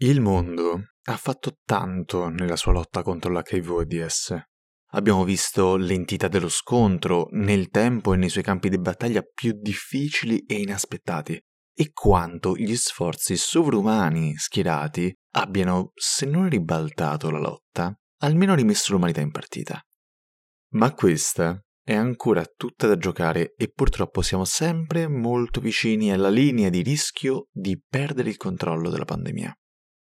Il 0.00 0.20
mondo 0.20 0.88
ha 1.04 1.16
fatto 1.16 1.56
tanto 1.64 2.28
nella 2.28 2.56
sua 2.56 2.72
lotta 2.72 3.02
contro 3.02 3.32
l'HIV-AIDS. 3.32 4.38
Abbiamo 4.90 5.24
visto 5.24 5.76
l'entità 5.76 6.28
dello 6.28 6.50
scontro 6.50 7.28
nel 7.30 7.70
tempo 7.70 8.12
e 8.12 8.18
nei 8.18 8.28
suoi 8.28 8.42
campi 8.42 8.68
di 8.68 8.78
battaglia 8.78 9.22
più 9.22 9.52
difficili 9.58 10.44
e 10.44 10.60
inaspettati, 10.60 11.40
e 11.74 11.92
quanto 11.92 12.54
gli 12.56 12.76
sforzi 12.76 13.38
sovrumani 13.38 14.36
schierati 14.36 15.10
abbiano, 15.34 15.92
se 15.94 16.26
non 16.26 16.50
ribaltato 16.50 17.30
la 17.30 17.38
lotta, 17.38 17.98
almeno 18.18 18.54
rimesso 18.54 18.92
l'umanità 18.92 19.22
in 19.22 19.30
partita. 19.30 19.80
Ma 20.74 20.92
questa 20.92 21.58
è 21.82 21.94
ancora 21.94 22.44
tutta 22.44 22.86
da 22.86 22.98
giocare 22.98 23.54
e 23.56 23.70
purtroppo 23.70 24.20
siamo 24.20 24.44
sempre 24.44 25.08
molto 25.08 25.58
vicini 25.58 26.12
alla 26.12 26.28
linea 26.28 26.68
di 26.68 26.82
rischio 26.82 27.46
di 27.50 27.80
perdere 27.82 28.28
il 28.28 28.36
controllo 28.36 28.90
della 28.90 29.06
pandemia. 29.06 29.56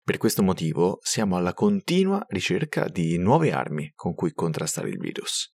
Per 0.05 0.17
questo 0.17 0.43
motivo 0.43 0.99
siamo 1.01 1.35
alla 1.35 1.55
continua 1.55 2.23
ricerca 2.27 2.87
di 2.87 3.17
nuove 3.17 3.51
armi 3.51 3.91
con 3.95 4.13
cui 4.13 4.33
contrastare 4.33 4.89
il 4.89 4.99
virus. 4.99 5.51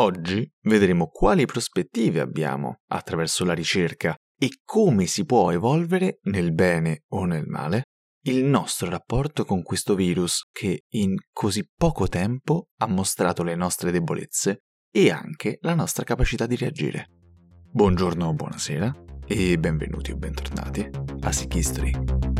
Oggi 0.00 0.46
vedremo 0.64 1.06
quali 1.06 1.46
prospettive 1.46 2.20
abbiamo 2.20 2.80
attraverso 2.88 3.46
la 3.46 3.54
ricerca 3.54 4.14
e 4.38 4.60
come 4.62 5.06
si 5.06 5.24
può 5.24 5.50
evolvere 5.50 6.18
nel 6.24 6.52
bene 6.52 7.04
o 7.14 7.24
nel 7.24 7.46
male 7.46 7.84
il 8.26 8.44
nostro 8.44 8.90
rapporto 8.90 9.46
con 9.46 9.62
questo 9.62 9.94
virus 9.94 10.46
che 10.52 10.82
in 10.90 11.14
così 11.32 11.66
poco 11.74 12.08
tempo 12.08 12.68
ha 12.80 12.86
mostrato 12.86 13.42
le 13.42 13.54
nostre 13.54 13.90
debolezze 13.90 14.64
e 14.92 15.10
anche 15.10 15.56
la 15.62 15.74
nostra 15.74 16.04
capacità 16.04 16.44
di 16.44 16.56
reagire. 16.56 17.06
Buongiorno 17.72 18.26
o 18.26 18.34
buonasera 18.34 19.04
e 19.26 19.58
benvenuti 19.58 20.10
o 20.10 20.16
bentornati 20.16 20.86
a 21.20 21.32
Sick 21.32 21.54
History. 21.54 22.37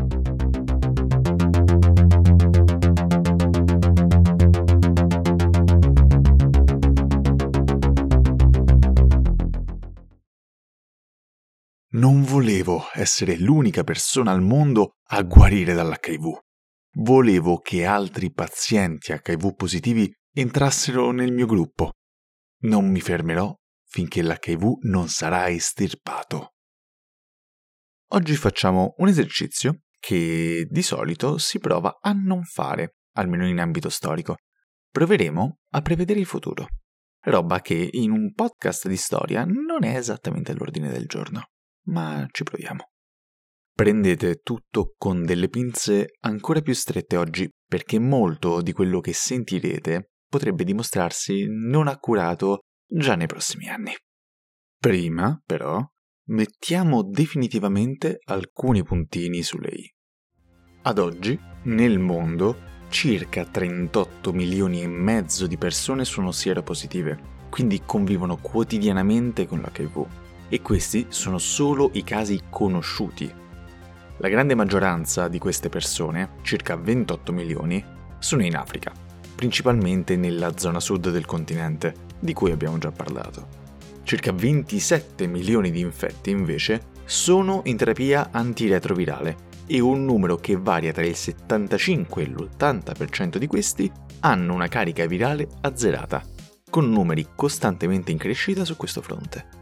Non 11.99 12.23
volevo 12.23 12.85
essere 12.93 13.37
l'unica 13.37 13.83
persona 13.83 14.31
al 14.31 14.41
mondo 14.41 14.99
a 15.09 15.21
guarire 15.23 15.75
dall'HIV. 15.75 16.39
Volevo 16.99 17.59
che 17.59 17.85
altri 17.85 18.31
pazienti 18.33 19.11
HIV 19.11 19.57
positivi 19.57 20.09
entrassero 20.33 21.11
nel 21.11 21.33
mio 21.33 21.47
gruppo. 21.47 21.95
Non 22.61 22.89
mi 22.89 23.01
fermerò 23.01 23.53
finché 23.85 24.23
l'HIV 24.23 24.77
non 24.83 25.09
sarà 25.09 25.51
estirpato. 25.51 26.53
Oggi 28.13 28.37
facciamo 28.37 28.95
un 28.99 29.09
esercizio 29.09 29.81
che 29.99 30.69
di 30.71 30.83
solito 30.83 31.37
si 31.37 31.59
prova 31.59 31.99
a 32.01 32.13
non 32.13 32.45
fare, 32.45 32.99
almeno 33.15 33.45
in 33.49 33.59
ambito 33.59 33.89
storico. 33.89 34.37
Proveremo 34.89 35.59
a 35.71 35.83
prevedere 35.83 36.21
il 36.21 36.27
futuro, 36.27 36.69
roba 37.25 37.61
che 37.61 37.89
in 37.91 38.13
un 38.13 38.33
podcast 38.35 38.87
di 38.87 38.97
storia 38.97 39.45
non 39.45 39.83
è 39.83 39.97
esattamente 39.97 40.53
all'ordine 40.53 40.91
del 40.91 41.07
giorno 41.07 41.49
ma 41.89 42.27
ci 42.31 42.45
proviamo. 42.45 42.91
Prendete 43.79 44.41
tutto 44.41 44.95
con 44.97 45.25
delle 45.25 45.49
pinze 45.49 46.17
ancora 46.21 46.61
più 46.61 46.73
strette 46.73 47.17
oggi 47.17 47.49
perché 47.65 47.99
molto 47.99 48.61
di 48.61 48.73
quello 48.73 49.01
che 49.01 49.13
sentirete 49.13 50.11
potrebbe 50.29 50.65
dimostrarsi 50.65 51.47
non 51.49 51.87
accurato 51.87 52.65
già 52.87 53.15
nei 53.15 53.27
prossimi 53.27 53.69
anni. 53.69 53.93
Prima, 54.79 55.41
però, 55.45 55.81
mettiamo 56.31 57.03
definitivamente 57.03 58.19
alcuni 58.25 58.83
puntini 58.83 59.43
sulle 59.43 59.71
i. 59.71 59.93
Ad 60.83 60.99
oggi, 60.99 61.39
nel 61.65 61.99
mondo, 61.99 62.87
circa 62.89 63.45
38 63.45 64.33
milioni 64.33 64.83
e 64.83 64.89
mezzo 64.89 65.47
di 65.47 65.57
persone 65.57 66.05
sono 66.05 66.33
sieropositive, 66.33 67.47
quindi 67.49 67.83
convivono 67.85 68.39
quotidianamente 68.39 69.47
con 69.47 69.61
l'HIV 69.61 70.28
e 70.49 70.63
questi 70.63 71.07
sono 71.09 71.39
solo 71.39 71.91
i 71.95 72.03
casi 72.03 72.43
conosciuti. 72.49 73.33
La 74.19 74.29
grande 74.29 74.55
maggioranza 74.55 75.29
di 75.29 75.39
queste 75.39 75.69
persone, 75.69 76.31
circa 76.43 76.77
28 76.77 77.33
milioni, 77.33 77.85
sono 78.19 78.43
in 78.43 78.57
Africa, 78.57 78.93
principalmente 79.35 80.17
nella 80.17 80.57
zona 80.57 80.81
sud 80.81 81.11
del 81.11 81.27
continente, 81.27 81.95
di 82.19 82.33
cui 82.33 82.51
abbiamo 82.51 82.79
già 82.79 82.91
parlato. 82.91 83.67
Circa 84.03 84.33
27 84.33 85.27
milioni 85.27 85.71
di 85.71 85.81
infetti, 85.81 86.31
invece, 86.31 86.97
sono 87.05 87.61
in 87.65 87.77
terapia 87.77 88.31
antiretrovirale 88.33 89.47
e 89.67 89.81
un 89.81 90.05
numero 90.05 90.37
che 90.37 90.57
varia 90.57 90.93
tra 90.93 91.05
il 91.05 91.15
75 91.15 92.23
e 92.23 92.27
l'80% 92.27 93.37
di 93.37 93.47
questi 93.47 93.91
hanno 94.21 94.55
una 94.55 94.67
carica 94.67 95.07
virale 95.07 95.47
azzerata, 95.61 96.25
con 96.69 96.91
numeri 96.91 97.29
costantemente 97.37 98.11
in 98.11 98.19
crescita 98.19 98.65
su 98.65 98.77
questo 98.77 99.01
fronte 99.01 99.58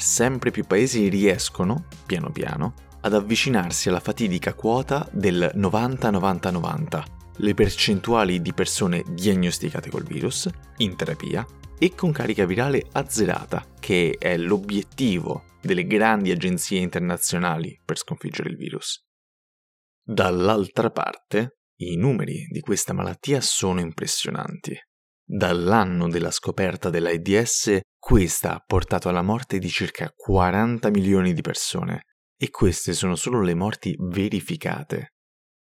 sempre 0.00 0.50
più 0.50 0.64
paesi 0.64 1.08
riescono, 1.08 1.86
piano 2.06 2.30
piano, 2.30 2.74
ad 3.02 3.14
avvicinarsi 3.14 3.88
alla 3.88 4.00
fatidica 4.00 4.54
quota 4.54 5.08
del 5.12 5.52
90-90-90, 5.54 7.02
le 7.36 7.54
percentuali 7.54 8.42
di 8.42 8.52
persone 8.52 9.04
diagnosticate 9.08 9.90
col 9.90 10.04
virus, 10.04 10.48
in 10.78 10.96
terapia, 10.96 11.46
e 11.78 11.94
con 11.94 12.12
carica 12.12 12.44
virale 12.44 12.84
azzerata, 12.92 13.66
che 13.80 14.16
è 14.18 14.36
l'obiettivo 14.36 15.44
delle 15.62 15.86
grandi 15.86 16.30
agenzie 16.30 16.78
internazionali 16.78 17.80
per 17.84 17.96
sconfiggere 17.96 18.50
il 18.50 18.56
virus. 18.56 19.02
Dall'altra 20.02 20.90
parte, 20.90 21.60
i 21.80 21.96
numeri 21.96 22.46
di 22.50 22.60
questa 22.60 22.92
malattia 22.92 23.40
sono 23.40 23.80
impressionanti. 23.80 24.76
Dall'anno 25.24 26.08
della 26.08 26.30
scoperta 26.30 26.90
dell'AIDS, 26.90 27.80
questa 28.00 28.54
ha 28.54 28.64
portato 28.66 29.08
alla 29.08 29.22
morte 29.22 29.58
di 29.58 29.68
circa 29.68 30.10
40 30.16 30.90
milioni 30.90 31.34
di 31.34 31.42
persone 31.42 32.06
e 32.36 32.50
queste 32.50 32.94
sono 32.94 33.14
solo 33.14 33.42
le 33.42 33.54
morti 33.54 33.94
verificate. 33.98 35.12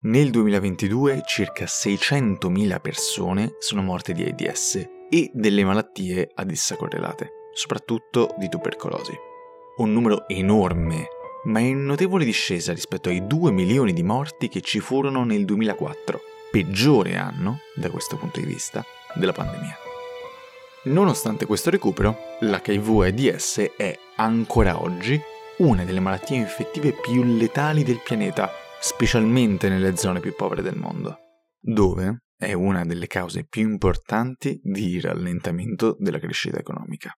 Nel 0.05 0.31
2022 0.31 1.23
circa 1.27 1.66
600.000 1.66 2.79
persone 2.79 3.55
sono 3.59 3.81
morte 3.81 4.13
di 4.13 4.23
AIDS 4.23 4.88
e 5.09 5.29
delle 5.33 5.66
malattie 5.66 6.31
ad 6.33 6.50
essa 6.50 6.77
correlate, 6.77 7.29
soprattutto 7.53 8.33
di 8.38 8.47
tubercolosi. 8.47 9.11
Un 9.77 9.91
numero 9.91 10.25
enorme, 10.29 11.07
ma 11.44 11.59
in 11.59 11.83
notevole 11.83 12.23
discesa 12.23 12.73
rispetto 12.73 13.09
ai 13.09 13.27
2 13.27 13.51
milioni 13.51 13.91
di 13.91 14.03
morti 14.03 14.47
che 14.47 14.61
ci 14.61 14.79
furono 14.79 15.25
nel 15.25 15.44
2004, 15.44 16.21
peggiore 16.50 17.17
anno, 17.17 17.59
da 17.75 17.89
questo 17.89 18.16
punto 18.16 18.39
di 18.39 18.45
vista, 18.45 18.83
della 19.16 19.33
pandemia. 19.33 19.88
Nonostante 20.89 21.45
questo 21.45 21.69
recupero, 21.69 22.17
l'HIV-AIDS 22.39 23.73
è 23.77 23.95
ancora 24.16 24.81
oggi 24.81 25.22
una 25.59 25.85
delle 25.85 26.00
malattie 26.00 26.38
infettive 26.38 26.94
più 26.94 27.23
letali 27.23 27.83
del 27.83 28.01
pianeta, 28.03 28.50
specialmente 28.81 29.69
nelle 29.69 29.95
zone 29.95 30.19
più 30.19 30.33
povere 30.33 30.63
del 30.63 30.75
mondo, 30.75 31.16
dove 31.59 32.23
è 32.35 32.53
una 32.53 32.85
delle 32.85 33.05
cause 33.05 33.45
più 33.45 33.69
importanti 33.69 34.59
di 34.63 35.00
rallentamento 35.00 35.95
della 36.00 36.17
crescita 36.17 36.57
economica. 36.57 37.13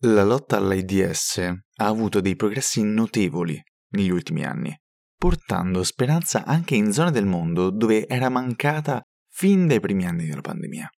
La 0.00 0.24
lotta 0.24 0.58
all'AIDS 0.58 1.38
ha 1.38 1.86
avuto 1.86 2.20
dei 2.20 2.36
progressi 2.36 2.82
notevoli 2.82 3.58
negli 3.92 4.10
ultimi 4.10 4.44
anni, 4.44 4.78
portando 5.16 5.82
speranza 5.82 6.44
anche 6.44 6.74
in 6.74 6.92
zone 6.92 7.10
del 7.10 7.24
mondo 7.26 7.70
dove 7.70 8.06
era 8.06 8.28
mancata 8.28 9.00
fin 9.30 9.66
dai 9.66 9.80
primi 9.80 10.04
anni 10.04 10.26
della 10.26 10.42
pandemia. 10.42 10.90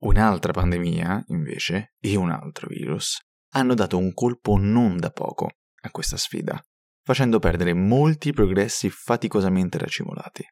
Un'altra 0.00 0.52
pandemia, 0.52 1.24
invece, 1.28 1.94
e 2.00 2.16
un 2.16 2.30
altro 2.30 2.68
virus 2.68 3.18
hanno 3.52 3.74
dato 3.74 3.98
un 3.98 4.14
colpo 4.14 4.56
non 4.56 4.96
da 4.96 5.10
poco 5.10 5.50
a 5.82 5.90
questa 5.90 6.16
sfida, 6.16 6.58
facendo 7.02 7.38
perdere 7.38 7.74
molti 7.74 8.32
progressi 8.32 8.88
faticosamente 8.88 9.76
racimolati. 9.76 10.44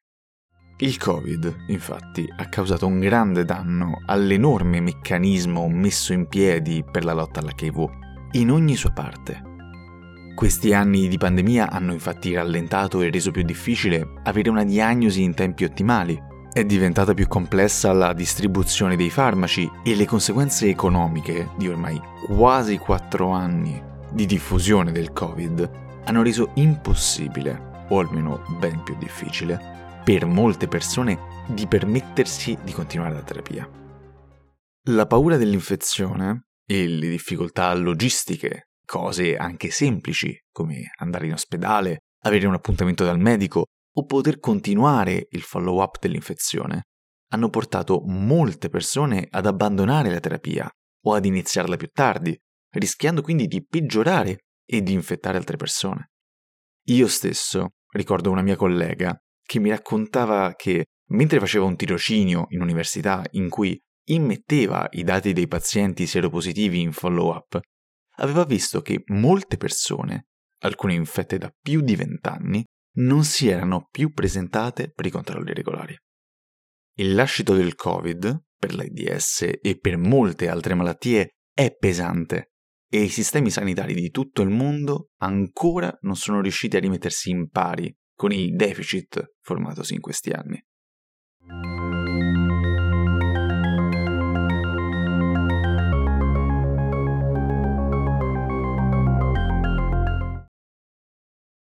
Il 0.81 0.99
Covid, 0.99 1.65
infatti, 1.69 2.27
ha 2.37 2.49
causato 2.49 2.87
un 2.87 3.01
grande 3.01 3.45
danno 3.45 4.03
all'enorme 4.07 4.81
meccanismo 4.81 5.69
messo 5.69 6.13
in 6.13 6.29
piedi 6.29 6.85
per 6.85 7.05
la 7.05 7.15
lotta 7.15 7.41
all'HIV 7.41 7.87
in 8.33 8.51
ogni 8.51 8.77
sua 8.77 8.93
parte. 8.93 9.43
Questi 10.35 10.73
anni 10.73 11.09
di 11.09 11.17
pandemia 11.17 11.71
hanno 11.71 11.93
infatti 11.93 12.35
rallentato 12.35 13.01
e 13.01 13.11
reso 13.11 13.31
più 13.31 13.43
difficile 13.43 14.21
avere 14.23 14.51
una 14.51 14.63
diagnosi 14.63 15.23
in 15.23 15.35
tempi 15.35 15.65
ottimali, 15.65 16.17
è 16.53 16.65
diventata 16.65 17.15
più 17.15 17.29
complessa 17.29 17.93
la 17.93 18.13
distribuzione 18.13 18.97
dei 18.97 19.11
farmaci 19.11 19.71
e 19.85 19.95
le 19.95 20.07
conseguenze 20.07 20.69
economiche 20.69 21.51
di 21.57 21.69
ormai 21.69 22.01
quasi 22.27 22.79
4 22.79 23.31
anni 23.31 23.81
di 24.11 24.27
diffusione 24.27 24.91
del 24.91 25.13
Covid 25.13 25.71
hanno 26.05 26.23
reso 26.23 26.53
impossibile, 26.55 27.87
o 27.91 27.99
almeno 27.99 28.43
ben 28.59 28.83
più 28.83 28.97
difficile, 28.97 30.01
per 30.03 30.25
molte 30.25 30.69
persone 30.69 31.19
di 31.47 31.67
permettersi 31.67 32.57
di 32.65 32.73
continuare 32.73 33.15
la 33.15 33.23
terapia. 33.23 33.69
La 34.89 35.07
paura 35.07 35.37
dell'infezione 35.37 36.47
e 36.67 36.87
le 36.87 37.09
difficoltà 37.09 37.75
logistiche, 37.75 38.69
cose 38.87 39.37
anche 39.37 39.71
semplici 39.71 40.35
come 40.51 40.93
andare 40.97 41.27
in 41.27 41.35
ospedale, 41.35 41.99
avere 42.25 42.47
un 42.47 42.55
appuntamento 42.55 43.05
dal 43.05 43.19
medico 43.19 43.67
o 43.99 44.05
poter 44.05 44.39
continuare 44.39 45.27
il 45.31 45.43
follow-up 45.43 45.99
dell'infezione 45.99 46.85
hanno 47.31 47.51
portato 47.51 48.01
molte 48.07 48.69
persone 48.69 49.27
ad 49.29 49.45
abbandonare 49.45 50.11
la 50.11 50.21
terapia 50.21 50.71
o 51.05 51.15
ad 51.15 51.25
iniziarla 51.25 51.77
più 51.77 51.89
tardi, 51.89 52.39
rischiando 52.75 53.23
quindi 53.23 53.47
di 53.47 53.65
peggiorare 53.67 54.45
e 54.65 54.83
di 54.83 54.93
infettare 54.93 55.37
altre 55.37 55.57
persone. 55.57 56.11
Io 56.87 57.09
stesso 57.09 57.71
ricordo 57.91 58.31
una 58.31 58.43
mia 58.43 58.57
collega 58.57 59.19
che 59.43 59.59
mi 59.59 59.71
raccontava 59.71 60.55
che 60.55 60.87
mentre 61.11 61.41
faceva 61.41 61.65
un 61.65 61.77
tirocinio 61.77 62.47
in 62.51 62.61
università 62.61 63.25
in 63.33 63.49
cui 63.49 63.79
immetteva 64.11 64.87
i 64.93 65.03
dati 65.03 65.33
dei 65.33 65.49
pazienti 65.49 66.07
seropositivi 66.07 66.81
in 66.81 66.93
follow-up, 66.93 67.59
aveva 68.17 68.45
visto 68.45 68.81
che 68.81 69.03
molte 69.07 69.57
persone, 69.57 70.29
alcune 70.61 70.95
infette 70.95 71.37
da 71.37 71.53
più 71.61 71.81
di 71.81 71.97
vent'anni, 71.97 72.65
non 72.99 73.25
si 73.25 73.49
erano 73.49 73.89
più 73.91 74.13
presentate 74.13 74.91
per 74.91 75.07
i 75.07 75.11
controlli 75.11 75.53
regolari. 75.53 75.97
Il 76.97 77.15
lascito 77.15 77.55
del 77.55 77.75
Covid, 77.75 78.45
per 78.57 78.75
l'AIDS 78.75 79.53
e 79.61 79.79
per 79.79 79.97
molte 79.97 80.49
altre 80.49 80.75
malattie, 80.75 81.37
è 81.53 81.75
pesante 81.77 82.53
e 82.91 83.03
i 83.03 83.09
sistemi 83.09 83.51
sanitari 83.51 83.95
di 83.95 84.11
tutto 84.11 84.43
il 84.43 84.49
mondo 84.49 85.11
ancora 85.19 85.97
non 86.03 86.17
sono 86.17 86.41
riusciti 86.41 86.77
a 86.77 86.81
rimettersi 86.81 87.31
in 87.31 87.49
pari 87.51 87.95
con 88.15 88.33
i 88.33 88.51
deficit 88.51 89.35
formatosi 89.41 89.95
in 89.95 90.01
questi 90.01 90.31
anni. 90.31 90.61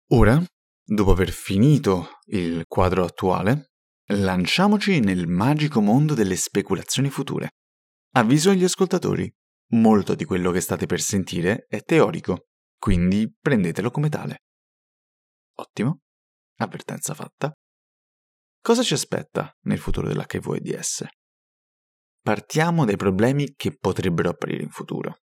Ora, 0.10 0.42
dopo 0.86 1.12
aver 1.12 1.32
finito 1.32 2.20
il 2.28 2.66
quadro 2.68 3.04
attuale, 3.04 3.72
lanciamoci 4.10 5.00
nel 5.00 5.28
magico 5.28 5.82
mondo 5.82 6.14
delle 6.14 6.36
speculazioni 6.36 7.10
future. 7.10 7.50
Avviso 8.12 8.52
agli 8.52 8.64
ascoltatori, 8.64 9.32
molto 9.72 10.14
di 10.16 10.26
quello 10.26 10.52
che 10.52 10.62
state 10.62 10.86
per 10.86 11.02
sentire 11.02 11.66
è 11.68 11.82
teorico, 11.82 12.48
quindi 12.78 13.34
prendetelo 13.38 13.90
come 13.90 14.10
tale. 14.10 14.44
Ottimo, 15.56 16.02
avvertenza 16.58 17.14
fatta. 17.14 17.52
Cosa 18.62 18.84
ci 18.84 18.94
aspetta 18.94 19.56
nel 19.64 19.80
futuro 19.80 20.08
dell'HIV 20.08 20.48
AIDS? 20.52 21.06
Partiamo 22.22 22.86
dai 22.86 22.96
problemi 22.96 23.54
che 23.56 23.76
potrebbero 23.78 24.30
apparire 24.30 24.64
in 24.64 24.70
futuro. 24.70 25.20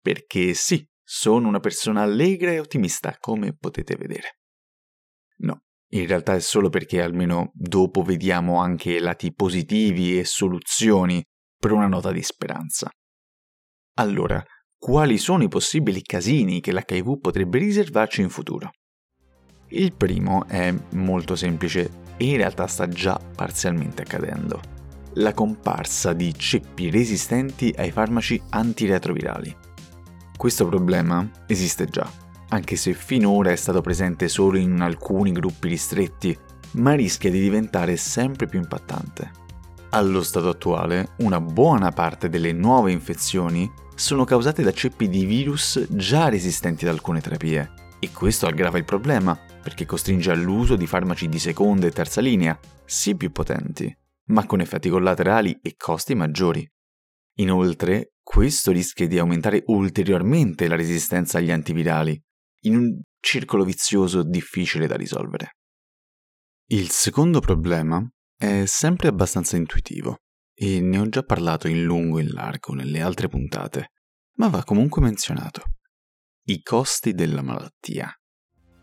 Perché 0.00 0.54
sì, 0.54 0.86
sono 1.02 1.48
una 1.48 1.60
persona 1.60 2.02
allegra 2.02 2.50
e 2.50 2.58
ottimista, 2.58 3.16
come 3.18 3.54
potete 3.54 3.96
vedere. 3.96 4.37
No, 5.40 5.60
in 5.92 6.06
realtà 6.06 6.34
è 6.34 6.40
solo 6.40 6.68
perché 6.68 7.02
almeno 7.02 7.50
dopo 7.54 8.02
vediamo 8.02 8.60
anche 8.60 8.98
lati 8.98 9.32
positivi 9.32 10.18
e 10.18 10.24
soluzioni 10.24 11.22
per 11.56 11.72
una 11.72 11.86
nota 11.86 12.12
di 12.12 12.22
speranza. 12.22 12.90
Allora, 13.98 14.42
quali 14.76 15.18
sono 15.18 15.42
i 15.42 15.48
possibili 15.48 16.02
casini 16.02 16.60
che 16.60 16.72
l'HIV 16.72 17.18
potrebbe 17.20 17.58
riservarci 17.58 18.20
in 18.20 18.28
futuro? 18.28 18.70
Il 19.70 19.92
primo 19.92 20.46
è 20.46 20.72
molto 20.92 21.34
semplice 21.34 21.90
e 22.16 22.26
in 22.26 22.36
realtà 22.36 22.66
sta 22.66 22.88
già 22.88 23.18
parzialmente 23.34 24.02
accadendo. 24.02 24.60
La 25.14 25.34
comparsa 25.34 26.12
di 26.12 26.32
ceppi 26.32 26.90
resistenti 26.90 27.74
ai 27.76 27.90
farmaci 27.90 28.40
antiretrovirali. 28.50 29.54
Questo 30.36 30.66
problema 30.68 31.28
esiste 31.46 31.86
già, 31.86 32.08
anche 32.48 32.76
se 32.76 32.94
finora 32.94 33.50
è 33.50 33.56
stato 33.56 33.80
presente 33.80 34.28
solo 34.28 34.58
in 34.58 34.80
alcuni 34.80 35.32
gruppi 35.32 35.68
ristretti, 35.68 36.36
ma 36.72 36.94
rischia 36.94 37.30
di 37.30 37.40
diventare 37.40 37.96
sempre 37.96 38.46
più 38.46 38.58
impattante. 38.58 39.30
Allo 39.90 40.22
stato 40.22 40.48
attuale, 40.48 41.10
una 41.18 41.40
buona 41.40 41.90
parte 41.92 42.28
delle 42.28 42.52
nuove 42.52 42.92
infezioni 42.92 43.70
sono 43.94 44.24
causate 44.24 44.62
da 44.62 44.72
ceppi 44.72 45.08
di 45.08 45.24
virus 45.24 45.86
già 45.90 46.28
resistenti 46.28 46.86
ad 46.86 46.92
alcune 46.92 47.20
terapie, 47.20 47.72
e 47.98 48.12
questo 48.12 48.46
aggrava 48.46 48.78
il 48.78 48.84
problema 48.84 49.36
perché 49.60 49.86
costringe 49.86 50.30
all'uso 50.30 50.76
di 50.76 50.86
farmaci 50.86 51.28
di 51.28 51.38
seconda 51.38 51.86
e 51.86 51.90
terza 51.90 52.20
linea, 52.20 52.58
sì 52.84 53.16
più 53.16 53.32
potenti, 53.32 53.94
ma 54.26 54.46
con 54.46 54.60
effetti 54.60 54.88
collaterali 54.88 55.58
e 55.60 55.74
costi 55.76 56.14
maggiori. 56.14 56.66
Inoltre, 57.38 58.12
questo 58.22 58.72
rischia 58.72 59.06
di 59.06 59.18
aumentare 59.18 59.62
ulteriormente 59.66 60.68
la 60.68 60.76
resistenza 60.76 61.38
agli 61.38 61.50
antivirali, 61.50 62.20
in 62.60 62.76
un 62.76 63.00
circolo 63.20 63.64
vizioso 63.64 64.22
difficile 64.22 64.86
da 64.86 64.96
risolvere. 64.96 65.56
Il 66.70 66.90
secondo 66.90 67.40
problema 67.40 68.06
è 68.36 68.64
sempre 68.66 69.08
abbastanza 69.08 69.56
intuitivo 69.56 70.18
e 70.54 70.80
ne 70.80 70.98
ho 70.98 71.08
già 71.08 71.22
parlato 71.22 71.68
in 71.68 71.82
lungo 71.84 72.18
e 72.18 72.22
in 72.22 72.30
largo 72.30 72.74
nelle 72.74 73.00
altre 73.00 73.28
puntate, 73.28 73.92
ma 74.36 74.48
va 74.48 74.64
comunque 74.64 75.00
menzionato. 75.00 75.62
I 76.44 76.62
costi 76.62 77.14
della 77.14 77.42
malattia. 77.42 78.12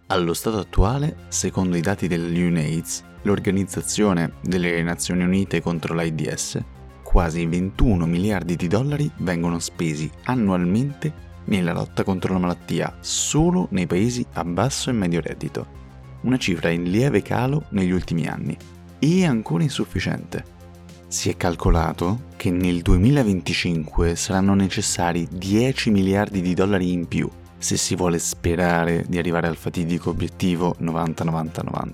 Allo 0.07 0.33
stato 0.33 0.59
attuale, 0.59 1.25
secondo 1.29 1.75
i 1.75 1.81
dati 1.81 2.07
dell'UNAIDS, 2.07 3.03
l'Organizzazione 3.23 4.35
delle 4.43 4.81
Nazioni 4.83 5.23
Unite 5.23 5.61
contro 5.61 5.95
l'AIDS, 5.95 6.63
quasi 7.03 7.45
21 7.45 8.05
miliardi 8.05 8.55
di 8.55 8.67
dollari 8.67 9.11
vengono 9.19 9.59
spesi 9.59 10.09
annualmente 10.25 11.34
nella 11.45 11.73
lotta 11.73 12.03
contro 12.03 12.33
la 12.33 12.39
malattia 12.39 12.97
solo 12.99 13.67
nei 13.71 13.87
paesi 13.87 14.25
a 14.33 14.43
basso 14.43 14.89
e 14.89 14.93
medio 14.93 15.21
reddito, 15.21 15.83
una 16.21 16.37
cifra 16.37 16.69
in 16.69 16.83
lieve 16.83 17.21
calo 17.21 17.65
negli 17.69 17.91
ultimi 17.91 18.27
anni 18.27 18.57
e 18.99 19.25
ancora 19.25 19.63
insufficiente. 19.63 20.53
Si 21.07 21.29
è 21.29 21.37
calcolato 21.37 22.23
che 22.35 22.51
nel 22.51 22.81
2025 22.81 24.15
saranno 24.15 24.53
necessari 24.55 25.27
10 25.31 25.91
miliardi 25.91 26.41
di 26.41 26.53
dollari 26.53 26.91
in 26.91 27.07
più 27.07 27.29
se 27.57 27.77
si 27.77 27.95
vuole 27.95 28.19
sperare 28.19 29.05
di 29.07 29.17
arrivare 29.17 29.47
al 29.47 29.55
fatidico 29.55 30.09
obiettivo 30.09 30.75
90-90-90. 30.81 31.91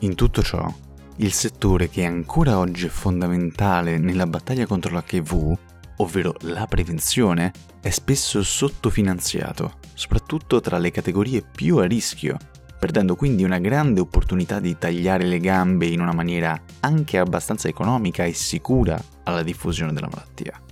In 0.00 0.14
tutto 0.14 0.42
ciò, 0.42 0.72
il 1.16 1.32
settore 1.32 1.88
che 1.88 2.04
ancora 2.04 2.58
oggi 2.58 2.86
è 2.86 2.88
fondamentale 2.88 3.98
nella 3.98 4.26
battaglia 4.26 4.66
contro 4.66 4.94
l'HIV, 4.94 5.58
ovvero 5.96 6.34
la 6.42 6.66
prevenzione, 6.66 7.52
è 7.80 7.90
spesso 7.90 8.42
sottofinanziato, 8.42 9.78
soprattutto 9.94 10.60
tra 10.60 10.78
le 10.78 10.90
categorie 10.90 11.42
più 11.42 11.78
a 11.78 11.86
rischio, 11.86 12.36
perdendo 12.78 13.16
quindi 13.16 13.44
una 13.44 13.58
grande 13.58 14.00
opportunità 14.00 14.60
di 14.60 14.78
tagliare 14.78 15.24
le 15.24 15.38
gambe 15.38 15.86
in 15.86 16.00
una 16.00 16.12
maniera 16.12 16.60
anche 16.80 17.18
abbastanza 17.18 17.68
economica 17.68 18.24
e 18.24 18.32
sicura 18.32 19.02
alla 19.24 19.42
diffusione 19.42 19.92
della 19.92 20.08
malattia. 20.08 20.62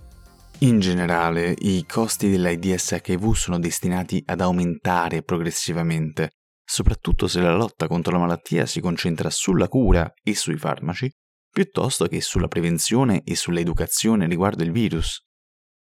In 0.61 0.78
generale, 0.78 1.54
i 1.59 1.85
costi 1.87 2.31
dell'AIDS 2.31 3.00
HIV 3.04 3.35
sono 3.35 3.59
destinati 3.59 4.23
ad 4.25 4.40
aumentare 4.40 5.23
progressivamente, 5.23 6.31
soprattutto 6.64 7.28
se 7.28 7.40
la 7.40 7.54
lotta 7.54 7.87
contro 7.87 8.12
la 8.12 8.21
malattia 8.21 8.64
si 8.64 8.81
concentra 8.81 9.28
sulla 9.28 9.69
cura 9.69 10.11
e 10.23 10.35
sui 10.35 10.57
farmaci, 10.57 11.11
piuttosto 11.50 12.07
che 12.07 12.21
sulla 12.21 12.49
prevenzione 12.49 13.23
e 13.23 13.37
sull'educazione 13.37 14.26
riguardo 14.26 14.62
il 14.62 14.73
virus. 14.73 15.25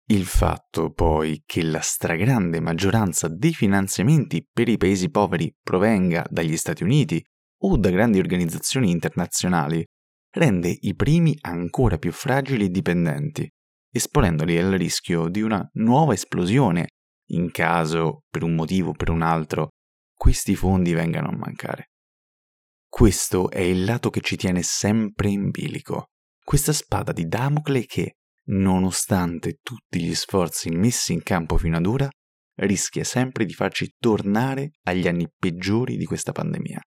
Il 0.07 0.25
fatto 0.27 0.93
poi 0.93 1.43
che 1.47 1.63
la 1.63 1.81
stragrande 1.81 2.61
maggioranza 2.61 3.29
dei 3.29 3.55
finanziamenti 3.55 4.47
per 4.51 4.69
i 4.69 4.77
paesi 4.77 5.11
poveri 5.11 5.55
provenga 5.63 6.27
dagli 6.29 6.57
Stati 6.57 6.83
Uniti 6.83 7.25
o 7.65 7.77
da 7.77 7.91
grandi 7.91 8.19
organizzazioni 8.19 8.91
internazionali 8.91 9.85
rende 10.35 10.77
i 10.81 10.95
primi 10.95 11.37
ancora 11.43 11.99
più 11.99 12.11
fragili 12.11 12.65
e 12.65 12.71
dipendenti, 12.71 13.49
esponendoli 13.91 14.59
al 14.59 14.73
rischio 14.73 15.29
di 15.29 15.41
una 15.43 15.67
nuova 15.75 16.15
esplosione 16.15 16.89
in 17.33 17.51
caso, 17.51 18.25
per 18.29 18.43
un 18.43 18.55
motivo 18.55 18.91
o 18.91 18.93
per 18.95 19.11
un 19.11 19.23
altro, 19.23 19.69
questi 20.15 20.55
fondi 20.55 20.93
vengano 20.93 21.29
a 21.29 21.37
mancare. 21.37 21.91
Questo 22.89 23.51
è 23.51 23.61
il 23.61 23.85
lato 23.85 24.11
che 24.11 24.21
ci 24.21 24.37
tiene 24.37 24.63
sempre 24.63 25.31
in 25.31 25.51
bilico, 25.51 26.09
questa 26.45 26.73
spada 26.73 27.13
di 27.13 27.27
Damocle 27.27 27.87
che, 27.87 28.17
nonostante 28.45 29.59
tutti 29.63 30.01
gli 30.03 30.15
sforzi 30.15 30.71
messi 30.71 31.13
in 31.13 31.23
campo 31.23 31.57
fino 31.57 31.77
ad 31.77 31.87
ora, 31.87 32.09
rischia 32.57 33.05
sempre 33.05 33.45
di 33.45 33.53
farci 33.53 33.95
tornare 33.99 34.73
agli 34.83 35.07
anni 35.09 35.29
peggiori 35.37 35.97
di 35.97 36.05
questa 36.05 36.33
pandemia. 36.33 36.81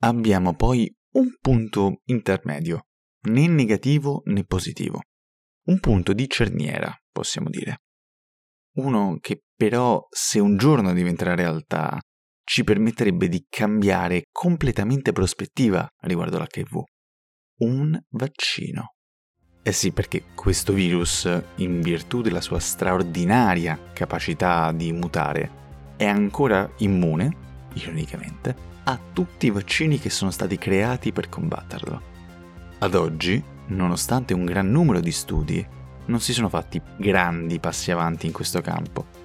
Abbiamo 0.00 0.54
poi 0.54 0.90
un 1.14 1.36
punto 1.40 2.02
intermedio, 2.04 2.86
né 3.22 3.48
negativo 3.48 4.22
né 4.26 4.44
positivo. 4.44 5.00
Un 5.64 5.80
punto 5.80 6.12
di 6.12 6.28
cerniera, 6.28 6.96
possiamo 7.10 7.50
dire. 7.50 7.82
Uno 8.76 9.18
che 9.20 9.42
però, 9.58 10.06
se 10.08 10.38
un 10.38 10.56
giorno 10.56 10.92
diventerà 10.92 11.34
realtà, 11.34 11.98
ci 12.44 12.62
permetterebbe 12.62 13.28
di 13.28 13.44
cambiare 13.48 14.22
completamente 14.30 15.10
prospettiva 15.10 15.84
riguardo 16.02 16.36
all'HIV. 16.36 16.80
Un 17.62 18.00
vaccino. 18.10 18.94
Eh 19.60 19.72
sì, 19.72 19.90
perché 19.90 20.26
questo 20.36 20.72
virus, 20.72 21.28
in 21.56 21.80
virtù 21.80 22.22
della 22.22 22.40
sua 22.40 22.60
straordinaria 22.60 23.90
capacità 23.92 24.70
di 24.70 24.92
mutare, 24.92 25.50
è 25.96 26.06
ancora 26.06 26.70
immune, 26.78 27.66
ironicamente, 27.74 28.54
a 28.84 28.96
tutti 29.12 29.46
i 29.46 29.50
vaccini 29.50 29.98
che 29.98 30.08
sono 30.08 30.30
stati 30.30 30.56
creati 30.56 31.10
per 31.10 31.28
combatterlo. 31.28 32.02
Ad 32.78 32.94
oggi, 32.94 33.42
nonostante 33.66 34.34
un 34.34 34.44
gran 34.44 34.70
numero 34.70 35.00
di 35.00 35.10
studi, 35.10 35.66
non 36.06 36.20
si 36.20 36.32
sono 36.32 36.48
fatti 36.48 36.80
grandi 36.96 37.58
passi 37.58 37.90
avanti 37.90 38.26
in 38.26 38.32
questo 38.32 38.60
campo, 38.60 39.17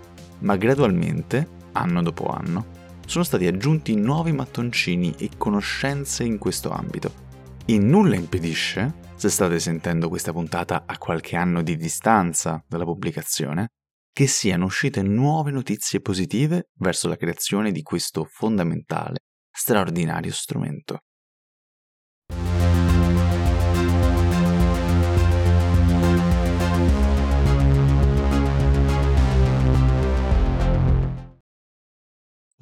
ma 0.43 0.55
gradualmente, 0.55 1.47
anno 1.73 2.01
dopo 2.01 2.27
anno, 2.27 2.81
sono 3.05 3.23
stati 3.23 3.47
aggiunti 3.47 3.95
nuovi 3.95 4.31
mattoncini 4.31 5.13
e 5.17 5.31
conoscenze 5.37 6.23
in 6.23 6.37
questo 6.37 6.71
ambito. 6.71 7.21
E 7.65 7.77
nulla 7.77 8.15
impedisce, 8.15 8.93
se 9.15 9.29
state 9.29 9.59
sentendo 9.59 10.09
questa 10.09 10.31
puntata 10.31 10.83
a 10.85 10.97
qualche 10.97 11.35
anno 11.35 11.61
di 11.61 11.75
distanza 11.75 12.63
dalla 12.67 12.85
pubblicazione, 12.85 13.69
che 14.11 14.27
siano 14.27 14.65
uscite 14.65 15.01
nuove 15.01 15.51
notizie 15.51 15.99
positive 15.99 16.69
verso 16.75 17.07
la 17.07 17.17
creazione 17.17 17.71
di 17.71 17.81
questo 17.81 18.25
fondamentale, 18.25 19.19
straordinario 19.51 20.31
strumento. 20.31 20.99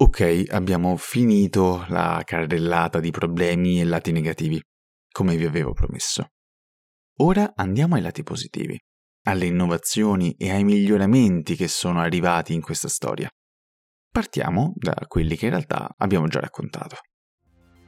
Ok, 0.02 0.46
abbiamo 0.48 0.96
finito 0.96 1.84
la 1.86 2.20
carrellata 2.24 2.98
di 2.98 3.12
problemi 3.12 3.80
e 3.80 3.84
lati 3.84 4.10
negativi, 4.10 4.60
come 5.12 5.36
vi 5.36 5.44
avevo 5.44 5.74
promesso. 5.74 6.26
Ora 7.20 7.52
andiamo 7.54 7.94
ai 7.94 8.00
lati 8.00 8.24
positivi, 8.24 8.76
alle 9.28 9.46
innovazioni 9.46 10.34
e 10.36 10.50
ai 10.50 10.64
miglioramenti 10.64 11.54
che 11.54 11.68
sono 11.68 12.00
arrivati 12.00 12.52
in 12.52 12.62
questa 12.62 12.88
storia. 12.88 13.30
Partiamo 14.10 14.72
da 14.74 14.92
quelli 15.06 15.36
che 15.36 15.44
in 15.44 15.52
realtà 15.52 15.94
abbiamo 15.96 16.26
già 16.26 16.40
raccontato. 16.40 16.96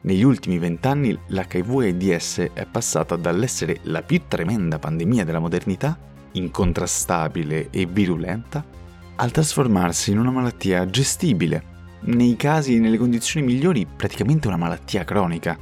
Negli 0.03 0.23
ultimi 0.23 0.59
vent'anni 0.59 1.19
l'HIV-AIDS 1.27 2.51
è 2.55 2.65
passata 2.67 3.17
dall'essere 3.17 3.81
la 3.83 4.03
più 4.03 4.23
tremenda 4.29 4.79
pandemia 4.79 5.25
della 5.25 5.41
modernità, 5.41 5.99
incontrastabile 6.31 7.71
e 7.71 7.87
virulenta, 7.87 8.65
al 9.17 9.33
trasformarsi 9.33 10.13
in 10.13 10.21
una 10.21 10.31
malattia 10.31 10.87
gestibile 10.87 11.73
nei 12.05 12.37
casi 12.37 12.77
e 12.77 12.79
nelle 12.79 12.99
condizioni 12.99 13.47
migliori 13.47 13.87
praticamente 13.87 14.49
una 14.49 14.57
malattia 14.57 15.05
cronica. 15.05 15.57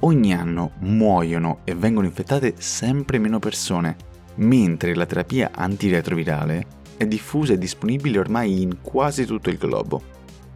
Ogni 0.00 0.32
anno 0.34 0.72
muoiono 0.80 1.60
e 1.64 1.74
vengono 1.74 2.06
infettate 2.06 2.54
sempre 2.58 3.18
meno 3.18 3.38
persone, 3.38 3.96
mentre 4.36 4.94
la 4.94 5.06
terapia 5.06 5.50
antiretrovirale 5.54 6.66
è 6.96 7.06
diffusa 7.06 7.52
e 7.52 7.58
disponibile 7.58 8.18
ormai 8.18 8.62
in 8.62 8.80
quasi 8.80 9.24
tutto 9.24 9.50
il 9.50 9.56
globo, 9.56 10.02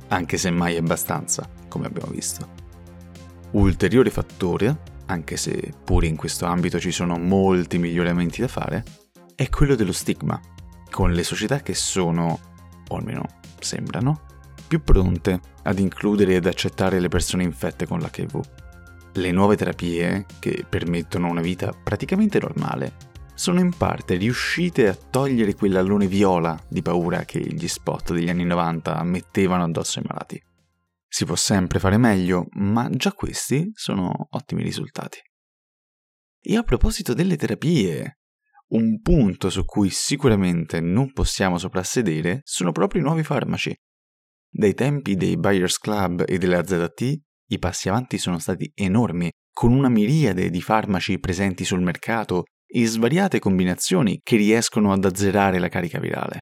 anche 0.08 0.36
se 0.36 0.50
mai 0.50 0.76
abbastanza, 0.76 1.48
come 1.68 1.86
abbiamo 1.86 2.12
visto. 2.12 2.60
Ulteriore 3.52 4.10
fattore, 4.10 4.90
anche 5.06 5.36
se 5.36 5.72
pure 5.84 6.06
in 6.06 6.16
questo 6.16 6.46
ambito 6.46 6.78
ci 6.78 6.90
sono 6.90 7.18
molti 7.18 7.78
miglioramenti 7.78 8.40
da 8.40 8.48
fare, 8.48 8.84
è 9.34 9.48
quello 9.48 9.74
dello 9.74 9.92
stigma, 9.92 10.40
con 10.90 11.12
le 11.12 11.22
società 11.22 11.60
che 11.60 11.74
sono, 11.74 12.38
o 12.88 12.96
almeno 12.96 13.24
sembrano, 13.58 14.20
più 14.72 14.82
pronte 14.82 15.38
ad 15.64 15.78
includere 15.78 16.36
ed 16.36 16.46
accettare 16.46 16.98
le 16.98 17.08
persone 17.08 17.42
infette 17.42 17.86
con 17.86 17.98
l'HIV. 17.98 18.40
Le 19.12 19.30
nuove 19.30 19.54
terapie, 19.54 20.24
che 20.38 20.64
permettono 20.66 21.28
una 21.28 21.42
vita 21.42 21.72
praticamente 21.72 22.38
normale, 22.40 22.94
sono 23.34 23.60
in 23.60 23.76
parte 23.76 24.14
riuscite 24.14 24.88
a 24.88 24.94
togliere 24.94 25.54
quell'allone 25.54 26.06
viola 26.06 26.58
di 26.70 26.80
paura 26.80 27.26
che 27.26 27.38
gli 27.38 27.68
spot 27.68 28.14
degli 28.14 28.30
anni 28.30 28.44
90 28.44 29.02
mettevano 29.02 29.64
addosso 29.64 29.98
ai 29.98 30.06
malati. 30.08 30.42
Si 31.06 31.26
può 31.26 31.36
sempre 31.36 31.78
fare 31.78 31.98
meglio, 31.98 32.46
ma 32.52 32.88
già 32.88 33.12
questi 33.12 33.70
sono 33.74 34.28
ottimi 34.30 34.62
risultati. 34.62 35.18
E 36.40 36.56
a 36.56 36.62
proposito 36.62 37.12
delle 37.12 37.36
terapie, 37.36 38.20
un 38.68 39.02
punto 39.02 39.50
su 39.50 39.66
cui 39.66 39.90
sicuramente 39.90 40.80
non 40.80 41.12
possiamo 41.12 41.58
soprassedere 41.58 42.40
sono 42.44 42.72
proprio 42.72 43.02
i 43.02 43.04
nuovi 43.04 43.22
farmaci. 43.22 43.78
Dai 44.54 44.74
tempi 44.74 45.16
dei 45.16 45.38
Buyers 45.38 45.78
Club 45.78 46.24
e 46.26 46.36
delle 46.36 46.56
AZT, 46.56 47.16
i 47.46 47.58
passi 47.58 47.88
avanti 47.88 48.18
sono 48.18 48.38
stati 48.38 48.70
enormi, 48.74 49.30
con 49.50 49.72
una 49.72 49.88
miriade 49.88 50.50
di 50.50 50.60
farmaci 50.60 51.18
presenti 51.18 51.64
sul 51.64 51.80
mercato 51.80 52.42
e 52.66 52.84
svariate 52.84 53.38
combinazioni 53.38 54.20
che 54.22 54.36
riescono 54.36 54.92
ad 54.92 55.06
azzerare 55.06 55.58
la 55.58 55.68
carica 55.68 55.98
virale. 55.98 56.40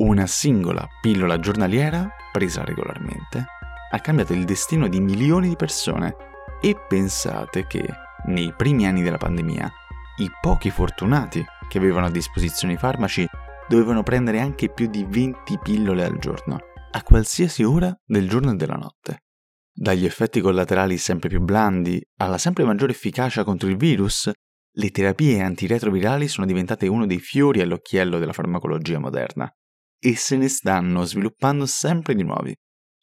Una 0.00 0.26
singola 0.26 0.86
pillola 1.00 1.38
giornaliera, 1.38 2.10
presa 2.30 2.62
regolarmente, 2.62 3.46
ha 3.90 4.00
cambiato 4.00 4.34
il 4.34 4.44
destino 4.44 4.86
di 4.86 5.00
milioni 5.00 5.48
di 5.48 5.56
persone 5.56 6.14
e 6.60 6.76
pensate 6.88 7.66
che, 7.66 7.88
nei 8.26 8.52
primi 8.54 8.86
anni 8.86 9.00
della 9.00 9.16
pandemia, 9.16 9.72
i 10.18 10.30
pochi 10.42 10.68
fortunati 10.68 11.42
che 11.70 11.78
avevano 11.78 12.04
a 12.04 12.10
disposizione 12.10 12.74
i 12.74 12.78
farmaci 12.78 13.26
dovevano 13.66 14.02
prendere 14.02 14.40
anche 14.40 14.70
più 14.70 14.88
di 14.88 15.06
20 15.08 15.58
pillole 15.62 16.04
al 16.04 16.18
giorno 16.18 16.68
a 16.92 17.02
qualsiasi 17.02 17.62
ora 17.62 17.94
del 18.04 18.28
giorno 18.28 18.52
e 18.52 18.56
della 18.56 18.74
notte. 18.74 19.24
Dagli 19.72 20.04
effetti 20.04 20.40
collaterali 20.40 20.98
sempre 20.98 21.28
più 21.28 21.40
blandi 21.40 22.00
alla 22.16 22.38
sempre 22.38 22.64
maggiore 22.64 22.92
efficacia 22.92 23.44
contro 23.44 23.68
il 23.68 23.76
virus, 23.76 24.30
le 24.72 24.90
terapie 24.90 25.40
antiretrovirali 25.42 26.28
sono 26.28 26.46
diventate 26.46 26.86
uno 26.86 27.06
dei 27.06 27.18
fiori 27.18 27.60
all'occhiello 27.60 28.18
della 28.18 28.32
farmacologia 28.32 28.98
moderna 28.98 29.50
e 29.98 30.16
se 30.16 30.36
ne 30.36 30.48
stanno 30.48 31.04
sviluppando 31.04 31.66
sempre 31.66 32.14
di 32.14 32.22
nuovi, 32.22 32.54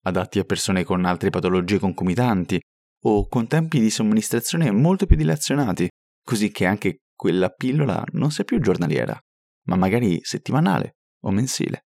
adatti 0.03 0.39
a 0.39 0.43
persone 0.43 0.83
con 0.83 1.05
altre 1.05 1.29
patologie 1.29 1.79
concomitanti 1.79 2.59
o 3.03 3.27
con 3.27 3.47
tempi 3.47 3.79
di 3.79 3.89
somministrazione 3.89 4.71
molto 4.71 5.05
più 5.05 5.15
dilazionati, 5.15 5.87
così 6.23 6.51
che 6.51 6.65
anche 6.65 7.01
quella 7.15 7.49
pillola 7.49 8.03
non 8.13 8.31
sia 8.31 8.43
più 8.43 8.59
giornaliera, 8.59 9.17
ma 9.67 9.75
magari 9.75 10.19
settimanale 10.23 10.97
o 11.23 11.31
mensile. 11.31 11.85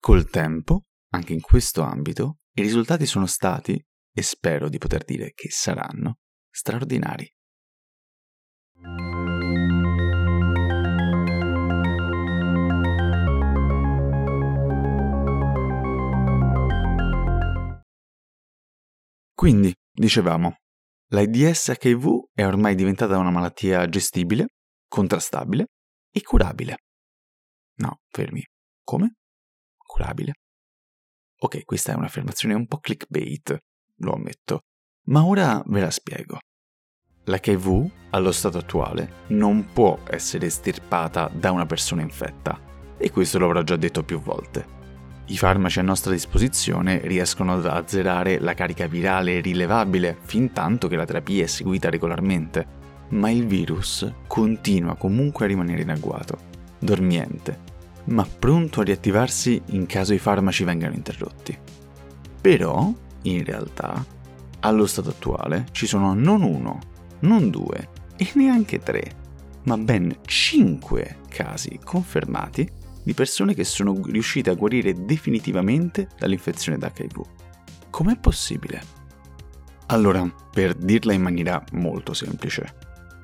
Col 0.00 0.28
tempo, 0.28 0.82
anche 1.14 1.32
in 1.32 1.40
questo 1.40 1.82
ambito, 1.82 2.38
i 2.54 2.62
risultati 2.62 3.06
sono 3.06 3.26
stati, 3.26 3.82
e 4.14 4.22
spero 4.22 4.68
di 4.68 4.78
poter 4.78 5.04
dire 5.04 5.32
che 5.34 5.50
saranno, 5.50 6.18
straordinari. 6.50 7.30
Quindi, 19.34 19.74
dicevamo, 19.90 20.56
l'AIDS 21.08 21.76
HIV 21.80 22.28
è 22.32 22.46
ormai 22.46 22.74
diventata 22.74 23.18
una 23.18 23.30
malattia 23.30 23.88
gestibile, 23.88 24.48
contrastabile 24.86 25.66
e 26.10 26.22
curabile. 26.22 26.76
No, 27.78 28.00
fermi. 28.08 28.44
Come? 28.84 29.16
Curabile? 29.78 30.34
Ok, 31.44 31.64
questa 31.64 31.92
è 31.92 31.96
un'affermazione 31.96 32.54
un 32.54 32.68
po' 32.68 32.78
clickbait, 32.78 33.58
lo 33.96 34.12
ammetto, 34.12 34.60
ma 35.06 35.24
ora 35.24 35.60
ve 35.66 35.80
la 35.80 35.90
spiego. 35.90 36.38
L'HIV, 37.24 37.90
allo 38.10 38.30
stato 38.30 38.58
attuale, 38.58 39.24
non 39.28 39.72
può 39.72 39.98
essere 40.08 40.46
estirpata 40.46 41.28
da 41.34 41.50
una 41.50 41.66
persona 41.66 42.02
infetta, 42.02 42.56
e 42.96 43.10
questo 43.10 43.40
l'avrò 43.40 43.62
già 43.62 43.74
detto 43.74 44.04
più 44.04 44.20
volte. 44.20 44.80
I 45.26 45.36
farmaci 45.36 45.80
a 45.80 45.82
nostra 45.82 46.12
disposizione 46.12 47.00
riescono 47.08 47.54
ad 47.54 47.66
azzerare 47.66 48.38
la 48.38 48.54
carica 48.54 48.86
virale 48.86 49.40
rilevabile 49.40 50.18
fin 50.22 50.52
tanto 50.52 50.86
che 50.86 50.94
la 50.94 51.04
terapia 51.04 51.42
è 51.42 51.48
seguita 51.48 51.90
regolarmente, 51.90 52.66
ma 53.08 53.30
il 53.30 53.48
virus 53.48 54.08
continua 54.28 54.94
comunque 54.94 55.46
a 55.46 55.48
rimanere 55.48 55.82
in 55.82 55.90
agguato, 55.90 56.38
dormiente, 56.78 57.71
ma 58.04 58.26
pronto 58.26 58.80
a 58.80 58.84
riattivarsi 58.84 59.60
in 59.66 59.86
caso 59.86 60.14
i 60.14 60.18
farmaci 60.18 60.64
vengano 60.64 60.94
interrotti. 60.94 61.56
Però, 62.40 62.92
in 63.22 63.44
realtà, 63.44 64.04
allo 64.60 64.86
stato 64.86 65.10
attuale 65.10 65.66
ci 65.72 65.86
sono 65.86 66.14
non 66.14 66.42
uno, 66.42 66.78
non 67.20 67.50
due 67.50 67.88
e 68.16 68.30
neanche 68.34 68.80
tre, 68.80 69.20
ma 69.64 69.76
ben 69.76 70.16
cinque 70.26 71.18
casi 71.28 71.78
confermati 71.82 72.68
di 73.02 73.14
persone 73.14 73.54
che 73.54 73.64
sono 73.64 74.00
riuscite 74.04 74.50
a 74.50 74.54
guarire 74.54 75.04
definitivamente 75.04 76.08
dall'infezione 76.18 76.78
da 76.78 76.92
HIV. 76.94 77.22
Com'è 77.90 78.16
possibile? 78.18 79.00
Allora, 79.86 80.26
per 80.52 80.74
dirla 80.74 81.12
in 81.12 81.22
maniera 81.22 81.62
molto 81.72 82.14
semplice, 82.14 82.74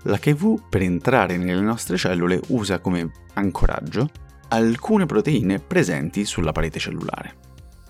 l'HIV 0.02 0.68
per 0.68 0.82
entrare 0.82 1.36
nelle 1.36 1.60
nostre 1.60 1.96
cellule 1.96 2.40
usa 2.48 2.78
come 2.80 3.10
ancoraggio 3.34 4.10
alcune 4.50 5.04
proteine 5.04 5.58
presenti 5.60 6.24
sulla 6.24 6.52
parete 6.52 6.78
cellulare. 6.78 7.36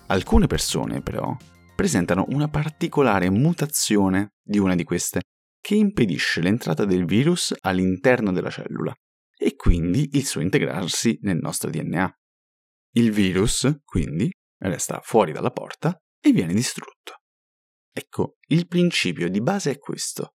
Alcune 0.07 0.47
persone, 0.47 1.01
però, 1.01 1.35
presentano 1.75 2.25
una 2.29 2.49
particolare 2.49 3.29
mutazione 3.29 4.33
di 4.41 4.57
una 4.57 4.75
di 4.75 4.83
queste 4.83 5.21
che 5.61 5.75
impedisce 5.75 6.41
l'entrata 6.41 6.83
del 6.83 7.05
virus 7.05 7.53
all'interno 7.61 8.31
della 8.31 8.49
cellula 8.49 8.93
e 9.37 9.55
quindi 9.55 10.09
il 10.13 10.25
suo 10.25 10.41
integrarsi 10.41 11.19
nel 11.21 11.37
nostro 11.37 11.69
DNA. 11.69 12.13
Il 12.95 13.11
virus, 13.11 13.79
quindi, 13.85 14.29
resta 14.57 14.99
fuori 15.01 15.31
dalla 15.31 15.51
porta 15.51 15.97
e 16.19 16.31
viene 16.31 16.53
distrutto. 16.53 17.21
Ecco, 17.93 18.37
il 18.47 18.67
principio 18.67 19.29
di 19.29 19.41
base 19.41 19.71
è 19.71 19.77
questo. 19.77 20.33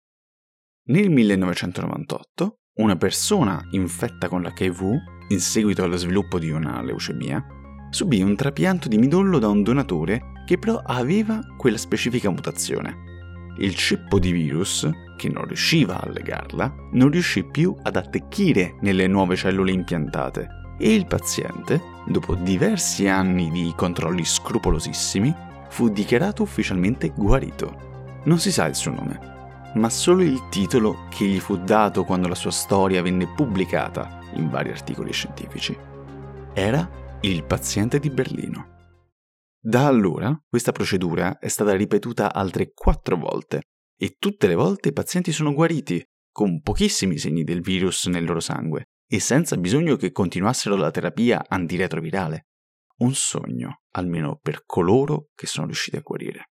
Nel 0.87 1.11
1998, 1.11 2.61
una 2.77 2.97
persona 2.97 3.65
infetta 3.71 4.29
con 4.29 4.43
l'HIV, 4.43 4.83
in 5.29 5.41
seguito 5.41 5.85
allo 5.85 5.97
sviluppo 5.97 6.41
di 6.41 6.51
una 6.51 6.83
leucemia, 6.83 7.45
subì 7.91 8.21
un 8.21 8.35
trapianto 8.35 8.89
di 8.89 8.99
midollo 8.99 9.39
da 9.39 9.49
un 9.49 9.63
donatore 9.63 10.33
che 10.45 10.59
però 10.59 10.81
aveva 10.85 11.39
quella 11.57 11.79
specifica 11.79 12.31
mutazione. 12.31 13.03
Il 13.59 13.77
ceppo 13.77 14.19
di 14.19 14.33
virus, 14.33 14.91
che 15.17 15.29
non 15.29 15.45
riusciva 15.45 16.01
a 16.01 16.09
legarla, 16.09 16.75
non 16.93 17.11
riuscì 17.11 17.45
più 17.45 17.77
ad 17.81 17.95
attecchire 17.95 18.77
nelle 18.81 19.07
nuove 19.07 19.37
cellule 19.37 19.71
impiantate 19.71 20.49
e 20.77 20.93
il 20.93 21.07
paziente, 21.07 21.81
dopo 22.09 22.35
diversi 22.35 23.07
anni 23.07 23.51
di 23.51 23.73
controlli 23.77 24.25
scrupolosissimi, 24.25 25.33
fu 25.69 25.89
dichiarato 25.89 26.43
ufficialmente 26.43 27.13
guarito. 27.15 28.23
Non 28.25 28.41
si 28.41 28.51
sa 28.51 28.67
il 28.67 28.75
suo 28.75 28.91
nome, 28.91 29.34
ma 29.75 29.91
solo 29.91 30.23
il 30.23 30.49
titolo 30.49 31.07
che 31.09 31.25
gli 31.25 31.41
fu 31.41 31.57
dato 31.57 32.05
quando 32.05 32.29
la 32.29 32.35
sua 32.35 32.51
storia 32.51 33.03
venne 33.03 33.33
pubblicata 33.33 34.21
in 34.35 34.49
vari 34.49 34.71
articoli 34.71 35.13
scientifici. 35.13 35.77
Era 36.53 37.19
il 37.23 37.45
paziente 37.45 37.99
di 37.99 38.11
Berlino. 38.11 38.73
Da 39.61 39.87
allora 39.87 40.39
questa 40.49 40.73
procedura 40.73 41.39
è 41.39 41.49
stata 41.49 41.75
ripetuta 41.75 42.33
altre 42.33 42.73
quattro 42.73 43.17
volte 43.17 43.63
e 43.97 44.17
tutte 44.19 44.47
le 44.47 44.55
volte 44.55 44.91
i 44.91 44.93
pazienti 44.93 45.33
sono 45.33 45.55
guariti, 45.55 46.05
con 46.31 46.61
pochissimi 46.61 47.17
segni 47.17 47.45
del 47.45 47.61
virus 47.61 48.07
nel 48.07 48.25
loro 48.25 48.41
sangue 48.41 48.89
e 49.07 49.21
senza 49.21 49.57
bisogno 49.57 49.97
che 49.97 50.13
continuassero 50.13 50.77
la 50.77 50.91
terapia 50.91 51.45
antiretrovirale. 51.49 52.47
Un 52.99 53.15
sogno, 53.15 53.83
almeno 53.93 54.39
per 54.41 54.65
coloro 54.67 55.29
che 55.35 55.47
sono 55.47 55.67
riusciti 55.67 55.97
a 55.97 56.03
guarire. 56.03 56.51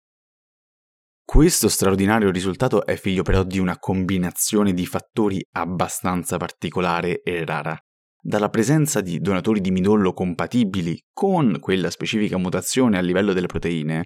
Questo 1.33 1.71
straordinario 1.71 2.31
risultato 2.31 2.85
è 2.85 2.95
figlio 2.95 3.23
però 3.23 3.43
di 3.43 3.59
una 3.59 3.79
combinazione 3.79 4.75
di 4.75 4.85
fattori 4.85 5.43
abbastanza 5.53 6.37
particolare 6.37 7.23
e 7.23 7.47
rara, 7.47 7.75
dalla 8.21 8.51
presenza 8.51 9.01
di 9.01 9.19
donatori 9.19 9.63
di 9.63 9.71
midollo 9.71 10.13
compatibili 10.13 11.07
con 11.11 11.57
quella 11.59 11.89
specifica 11.89 12.37
mutazione 12.37 12.99
a 12.99 13.01
livello 13.01 13.33
delle 13.33 13.47
proteine, 13.47 14.05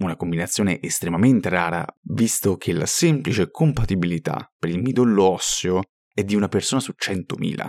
una 0.00 0.16
combinazione 0.16 0.82
estremamente 0.82 1.48
rara, 1.48 1.86
visto 2.08 2.56
che 2.56 2.72
la 2.72 2.86
semplice 2.86 3.52
compatibilità 3.52 4.52
per 4.58 4.70
il 4.70 4.82
midollo 4.82 5.30
osseo 5.30 5.80
è 6.12 6.24
di 6.24 6.34
una 6.34 6.48
persona 6.48 6.80
su 6.80 6.92
100.000. 7.00 7.68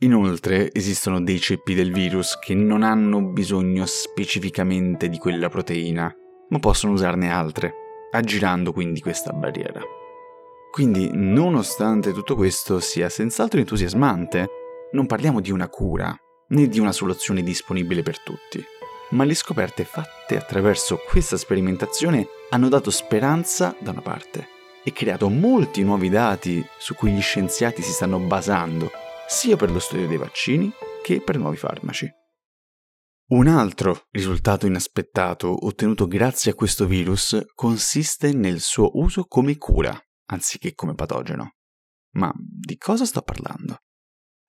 Inoltre 0.00 0.74
esistono 0.74 1.22
dei 1.22 1.38
ceppi 1.38 1.74
del 1.74 1.92
virus 1.92 2.36
che 2.40 2.56
non 2.56 2.82
hanno 2.82 3.30
bisogno 3.30 3.86
specificamente 3.86 5.08
di 5.08 5.18
quella 5.18 5.48
proteina, 5.48 6.12
ma 6.48 6.58
possono 6.58 6.94
usarne 6.94 7.30
altre, 7.30 7.83
aggirando 8.14 8.72
quindi 8.72 9.00
questa 9.00 9.32
barriera. 9.32 9.80
Quindi, 10.70 11.10
nonostante 11.12 12.12
tutto 12.12 12.34
questo 12.34 12.80
sia 12.80 13.08
senz'altro 13.08 13.60
entusiasmante, 13.60 14.48
non 14.92 15.06
parliamo 15.06 15.40
di 15.40 15.52
una 15.52 15.68
cura 15.68 16.16
né 16.48 16.68
di 16.68 16.78
una 16.80 16.92
soluzione 16.92 17.42
disponibile 17.42 18.02
per 18.02 18.20
tutti, 18.20 18.64
ma 19.10 19.24
le 19.24 19.34
scoperte 19.34 19.84
fatte 19.84 20.36
attraverso 20.36 21.00
questa 21.08 21.36
sperimentazione 21.36 22.26
hanno 22.50 22.68
dato 22.68 22.90
speranza 22.90 23.74
da 23.78 23.90
una 23.90 24.02
parte 24.02 24.48
e 24.82 24.92
creato 24.92 25.28
molti 25.28 25.82
nuovi 25.82 26.08
dati 26.08 26.64
su 26.78 26.94
cui 26.94 27.12
gli 27.12 27.22
scienziati 27.22 27.82
si 27.82 27.92
stanno 27.92 28.18
basando, 28.18 28.90
sia 29.26 29.56
per 29.56 29.70
lo 29.70 29.78
studio 29.78 30.06
dei 30.06 30.18
vaccini 30.18 30.72
che 31.02 31.20
per 31.20 31.38
nuovi 31.38 31.56
farmaci. 31.56 32.23
Un 33.26 33.46
altro 33.46 34.06
risultato 34.10 34.66
inaspettato 34.66 35.64
ottenuto 35.64 36.06
grazie 36.06 36.50
a 36.50 36.54
questo 36.54 36.86
virus 36.86 37.40
consiste 37.54 38.34
nel 38.34 38.60
suo 38.60 38.90
uso 38.98 39.24
come 39.24 39.56
cura, 39.56 39.98
anziché 40.26 40.74
come 40.74 40.94
patogeno. 40.94 41.54
Ma 42.16 42.30
di 42.36 42.76
cosa 42.76 43.06
sto 43.06 43.22
parlando? 43.22 43.78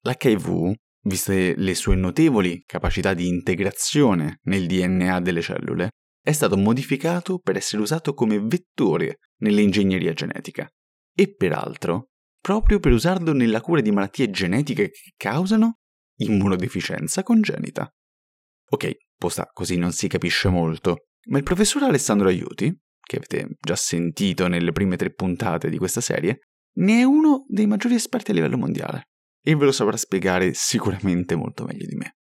L'HIV, 0.02 0.73
viste 1.04 1.56
le 1.56 1.73
sue 1.73 1.95
notevoli 1.95 2.63
capacità 2.65 3.13
di 3.13 3.30
integrazione 3.30 4.39
nel 4.43 4.67
DNA 4.67 5.21
delle 5.21 5.41
cellule, 5.41 5.91
è 6.21 6.34
stato 6.34 6.58
modificato 6.58 7.39
per 7.39 7.56
essere 7.56 7.82
usato 7.82 8.13
come 8.13 8.41
vettore 8.41 9.19
nell'ingegneria 9.38 10.12
genetica 10.12 10.69
e 11.15 11.34
peraltro 11.34 12.10
proprio 12.41 12.80
per 12.80 12.91
usarlo 12.91 13.32
nella 13.32 13.62
cura 13.62 13.80
di 13.80 13.91
malattie 13.91 14.30
genetiche 14.30 14.89
che 14.89 15.13
causano 15.15 15.78
immunodeficienza 16.17 17.23
congenita. 17.23 17.89
Ok, 18.76 18.92
posta 19.18 19.50
così 19.54 19.78
non 19.78 19.94
si 19.94 20.10
capisce 20.10 20.50
molto, 20.50 21.06
ma 21.30 21.38
il 21.38 21.46
professor 21.46 21.84
Alessandro 21.84 22.28
Aiuti, 22.28 22.78
che 23.02 23.16
avete 23.16 23.56
già 23.62 23.78
sentito 23.78 24.50
nelle 24.50 24.74
prime 24.74 24.98
tre 24.98 25.14
puntate 25.14 25.70
di 25.70 25.78
questa 25.78 26.02
serie, 26.02 26.40
ne 26.80 27.00
è 27.00 27.04
uno 27.04 27.46
dei 27.48 27.68
maggiori 27.68 27.96
esperti 27.96 28.32
a 28.32 28.34
livello 28.34 28.58
mondiale 28.58 29.08
e 29.42 29.56
ve 29.56 29.64
lo 29.64 29.72
saprà 29.72 29.96
spiegare 29.96 30.52
sicuramente 30.54 31.36
molto 31.36 31.64
meglio 31.64 31.86
di 31.88 31.96
me. 31.96 32.18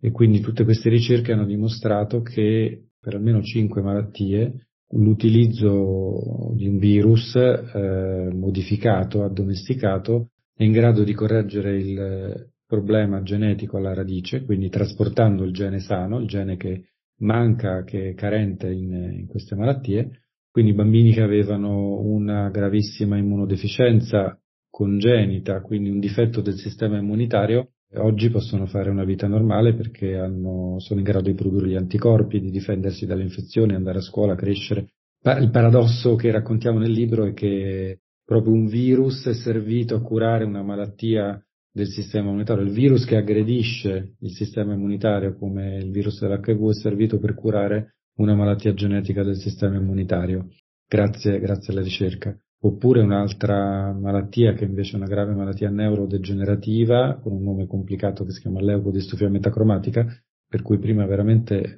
E 0.00 0.10
quindi 0.10 0.40
tutte 0.40 0.64
queste 0.64 0.88
ricerche 0.88 1.32
hanno 1.32 1.44
dimostrato 1.44 2.22
che 2.22 2.86
per 2.98 3.16
almeno 3.16 3.42
5 3.42 3.82
malattie 3.82 4.68
l'utilizzo 4.92 6.54
di 6.54 6.66
un 6.66 6.78
virus 6.78 7.34
eh, 7.34 8.30
modificato, 8.32 9.22
addomesticato, 9.22 10.30
è 10.54 10.62
in 10.62 10.72
grado 10.72 11.04
di 11.04 11.12
correggere 11.12 11.76
il 11.76 12.50
problema 12.68 13.22
genetico 13.22 13.78
alla 13.78 13.94
radice, 13.94 14.44
quindi 14.44 14.68
trasportando 14.68 15.42
il 15.42 15.52
gene 15.52 15.80
sano, 15.80 16.20
il 16.20 16.26
gene 16.26 16.58
che 16.58 16.90
manca, 17.20 17.82
che 17.82 18.10
è 18.10 18.14
carente 18.14 18.70
in, 18.70 18.92
in 18.92 19.26
queste 19.26 19.54
malattie, 19.54 20.20
quindi 20.50 20.74
bambini 20.74 21.12
che 21.12 21.22
avevano 21.22 21.98
una 22.00 22.50
gravissima 22.50 23.16
immunodeficienza 23.16 24.38
congenita, 24.68 25.62
quindi 25.62 25.88
un 25.88 25.98
difetto 25.98 26.42
del 26.42 26.56
sistema 26.56 26.98
immunitario, 26.98 27.70
oggi 27.96 28.28
possono 28.28 28.66
fare 28.66 28.90
una 28.90 29.04
vita 29.04 29.26
normale 29.26 29.74
perché 29.74 30.16
hanno, 30.16 30.76
sono 30.78 31.00
in 31.00 31.06
grado 31.06 31.28
di 31.30 31.34
produrre 31.34 31.68
gli 31.68 31.74
anticorpi, 31.74 32.38
di 32.38 32.50
difendersi 32.50 33.06
dalle 33.06 33.22
infezioni, 33.22 33.74
andare 33.74 33.98
a 33.98 34.02
scuola, 34.02 34.34
crescere. 34.34 34.90
Il 35.24 35.50
paradosso 35.50 36.16
che 36.16 36.30
raccontiamo 36.30 36.78
nel 36.78 36.92
libro 36.92 37.24
è 37.24 37.32
che 37.32 38.00
proprio 38.24 38.52
un 38.52 38.66
virus 38.66 39.26
è 39.26 39.32
servito 39.32 39.94
a 39.94 40.02
curare 40.02 40.44
una 40.44 40.62
malattia 40.62 41.42
del 41.78 41.88
sistema 41.88 42.28
immunitario. 42.28 42.64
Il 42.64 42.72
virus 42.72 43.04
che 43.04 43.16
aggredisce 43.16 44.16
il 44.18 44.30
sistema 44.32 44.74
immunitario, 44.74 45.36
come 45.36 45.78
il 45.78 45.90
virus 45.90 46.20
dell'HIV, 46.20 46.70
è 46.70 46.74
servito 46.74 47.18
per 47.18 47.34
curare 47.34 47.94
una 48.18 48.34
malattia 48.34 48.74
genetica 48.74 49.22
del 49.22 49.36
sistema 49.36 49.76
immunitario, 49.76 50.48
grazie, 50.86 51.38
grazie 51.38 51.72
alla 51.72 51.82
ricerca 51.82 52.36
oppure 52.60 53.00
un'altra 53.02 53.92
malattia 53.92 54.52
che 54.54 54.64
invece 54.64 54.94
è 54.94 54.96
una 54.96 55.06
grave 55.06 55.32
malattia 55.32 55.70
neurodegenerativa 55.70 57.20
con 57.22 57.32
un 57.32 57.44
nome 57.44 57.68
complicato 57.68 58.24
che 58.24 58.32
si 58.32 58.40
chiama 58.40 58.60
leucodistrofia 58.60 59.28
metacromatica 59.28 60.04
per 60.48 60.62
cui 60.62 60.78
prima 60.78 61.04
veramente 61.04 61.76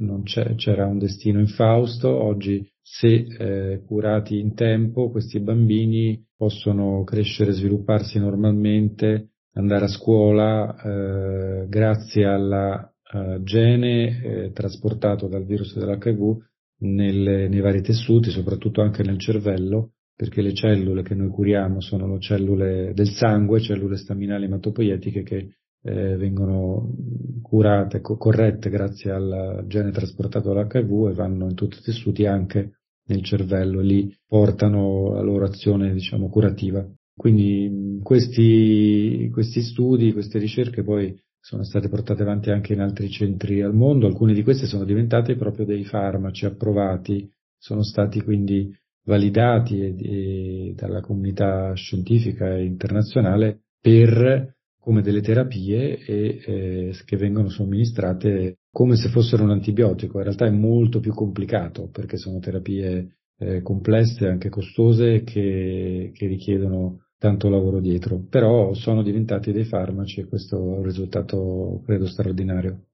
c'era 0.57 0.87
un 0.87 0.99
destino 0.99 1.41
infausto, 1.41 2.09
oggi 2.09 2.65
se 2.81 3.27
eh, 3.27 3.83
curati 3.85 4.39
in 4.39 4.55
tempo 4.55 5.11
questi 5.11 5.41
bambini 5.41 6.25
possono 6.37 7.03
crescere, 7.03 7.51
svilupparsi 7.51 8.21
normalmente, 8.21 9.31
andare 9.55 9.85
a 9.85 9.89
scuola 9.89 10.77
eh, 10.77 11.67
grazie 11.69 12.27
al 12.27 12.91
eh, 13.13 13.41
gene 13.43 14.23
eh, 14.23 14.53
trasportato 14.53 15.27
dal 15.27 15.45
virus 15.45 15.77
dell'HIV 15.77 16.37
nelle, 16.83 17.49
nei 17.49 17.61
vari 17.61 17.83
tessuti, 17.83 18.31
soprattutto 18.31 18.81
anche 18.81 19.03
nel 19.03 19.19
cervello, 19.19 19.93
perché 20.15 20.43
le 20.43 20.55
cellule 20.55 21.03
che 21.03 21.15
noi 21.15 21.29
curiamo 21.29 21.81
sono 21.81 22.19
cellule 22.19 22.93
del 22.95 23.09
sangue, 23.09 23.61
cellule 23.61 23.97
staminali 23.97 24.45
ematopoietiche 24.45 25.23
che 25.23 25.55
eh, 25.83 26.17
vengono 26.17 26.95
curate, 27.43 28.01
co- 28.01 28.17
corrette 28.17 28.71
grazie 28.71 29.11
al 29.11 29.65
gene 29.67 29.91
trasportato 29.91 30.53
dall'HIV 30.53 31.09
e 31.09 31.15
vanno 31.15 31.49
in 31.49 31.55
tutti 31.55 31.79
i 31.79 31.83
tessuti 31.83 32.27
anche 32.27 32.73
nel 33.07 33.25
cervello 33.25 33.81
lì 33.81 34.15
portano 34.27 35.13
la 35.15 35.23
loro 35.23 35.47
azione 35.47 35.93
diciamo 35.93 36.29
curativa. 36.29 36.87
Quindi 37.21 38.01
questi, 38.03 39.29
questi 39.31 39.61
studi, 39.61 40.15
queste 40.15 40.39
ricerche 40.39 40.83
poi 40.83 41.15
sono 41.39 41.65
state 41.65 41.91
portate 41.91 42.23
avanti 42.23 42.49
anche 42.49 42.73
in 42.73 42.81
altri 42.81 43.11
centri 43.11 43.61
al 43.61 43.75
mondo, 43.75 44.07
alcune 44.07 44.33
di 44.33 44.43
queste 44.43 44.65
sono 44.65 44.85
diventate 44.85 45.37
proprio 45.37 45.67
dei 45.67 45.85
farmaci 45.85 46.47
approvati, 46.47 47.31
sono 47.59 47.83
stati 47.83 48.23
quindi 48.23 48.75
validati 49.05 49.83
e, 49.83 49.95
e 49.99 50.75
dalla 50.75 51.03
comunità 51.03 51.75
scientifica 51.75 52.57
e 52.57 52.65
internazionale 52.65 53.65
per 53.79 54.55
come 54.81 55.03
delle 55.03 55.21
terapie 55.21 55.99
e, 55.99 56.41
eh, 56.43 56.95
che 57.05 57.17
vengono 57.19 57.51
somministrate 57.51 58.61
come 58.73 58.97
se 58.97 59.11
fossero 59.11 59.43
un 59.43 59.51
antibiotico. 59.51 60.17
In 60.17 60.25
realtà 60.25 60.47
è 60.47 60.51
molto 60.51 61.01
più 61.01 61.13
complicato 61.13 61.91
perché 61.93 62.17
sono 62.17 62.39
terapie 62.39 63.17
eh, 63.39 63.61
complesse, 63.61 64.27
anche 64.27 64.49
costose, 64.49 65.23
che, 65.23 66.13
che 66.15 66.27
richiedono 66.27 67.01
tanto 67.21 67.51
lavoro 67.51 67.81
dietro, 67.81 68.19
però 68.19 68.73
sono 68.73 69.03
diventati 69.03 69.53
dei 69.53 69.67
farmaci 69.67 70.21
e 70.21 70.27
questo 70.27 70.57
è 70.57 70.59
un 70.59 70.83
risultato 70.83 71.83
credo 71.85 72.07
straordinario. 72.07 72.87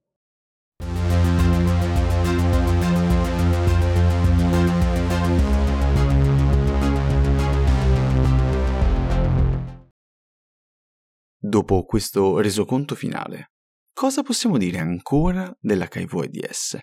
Dopo 11.39 11.85
questo 11.85 12.41
resoconto 12.41 12.95
finale, 12.95 13.51
cosa 13.93 14.23
possiamo 14.23 14.57
dire 14.57 14.79
ancora 14.79 15.55
dell'HIV-AIDS? 15.57 16.77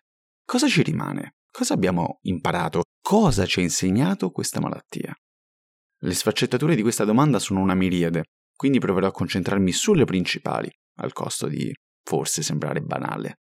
Cosa 0.46 0.66
ci 0.66 0.82
rimane? 0.82 1.34
Cosa 1.50 1.74
abbiamo 1.74 2.20
imparato? 2.22 2.84
Cosa 3.02 3.44
ci 3.44 3.60
ha 3.60 3.62
insegnato 3.62 4.30
questa 4.30 4.60
malattia? 4.60 5.14
Le 6.04 6.12
sfaccettature 6.12 6.74
di 6.74 6.82
questa 6.82 7.06
domanda 7.06 7.38
sono 7.38 7.60
una 7.60 7.74
miriade, 7.74 8.24
quindi 8.54 8.78
proverò 8.78 9.06
a 9.06 9.10
concentrarmi 9.10 9.72
sulle 9.72 10.04
principali, 10.04 10.70
al 10.98 11.14
costo 11.14 11.48
di 11.48 11.72
forse 12.02 12.42
sembrare 12.42 12.82
banale. 12.82 13.38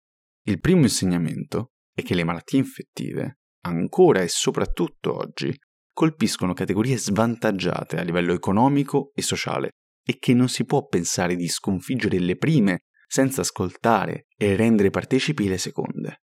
Il 0.43 0.59
primo 0.59 0.81
insegnamento 0.81 1.71
è 1.95 2.03
che 2.03 2.17
le 2.17 2.25
malattie 2.25 2.59
infettive, 2.59 3.39
ancora 3.61 4.23
e 4.23 4.29
soprattutto 4.29 5.15
oggi, 5.17 5.57
colpiscono 5.93 6.53
categorie 6.53 6.99
svantaggiate 6.99 7.97
a 7.97 8.03
livello 8.03 8.33
economico 8.33 9.13
e 9.15 9.23
sociale 9.23 9.71
e 10.05 10.19
che 10.19 10.35
non 10.35 10.49
si 10.49 10.65
può 10.65 10.85
pensare 10.85 11.37
di 11.37 11.47
sconfiggere 11.47 12.19
le 12.19 12.37
prime 12.37 12.87
senza 13.07 13.43
ascoltare 13.43 14.27
e 14.37 14.57
rendere 14.57 14.91
partecipi 14.91 15.47
le 15.47 15.59
seconde. 15.59 16.23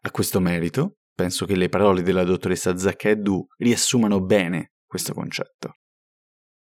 A 0.00 0.10
questo 0.10 0.40
merito, 0.40 0.94
penso 1.14 1.44
che 1.44 1.56
le 1.56 1.68
parole 1.68 2.00
della 2.00 2.24
dottoressa 2.24 2.74
Zaccheddu 2.74 3.44
riassumano 3.58 4.22
bene 4.22 4.70
questo 4.94 5.12
concetto. 5.12 5.74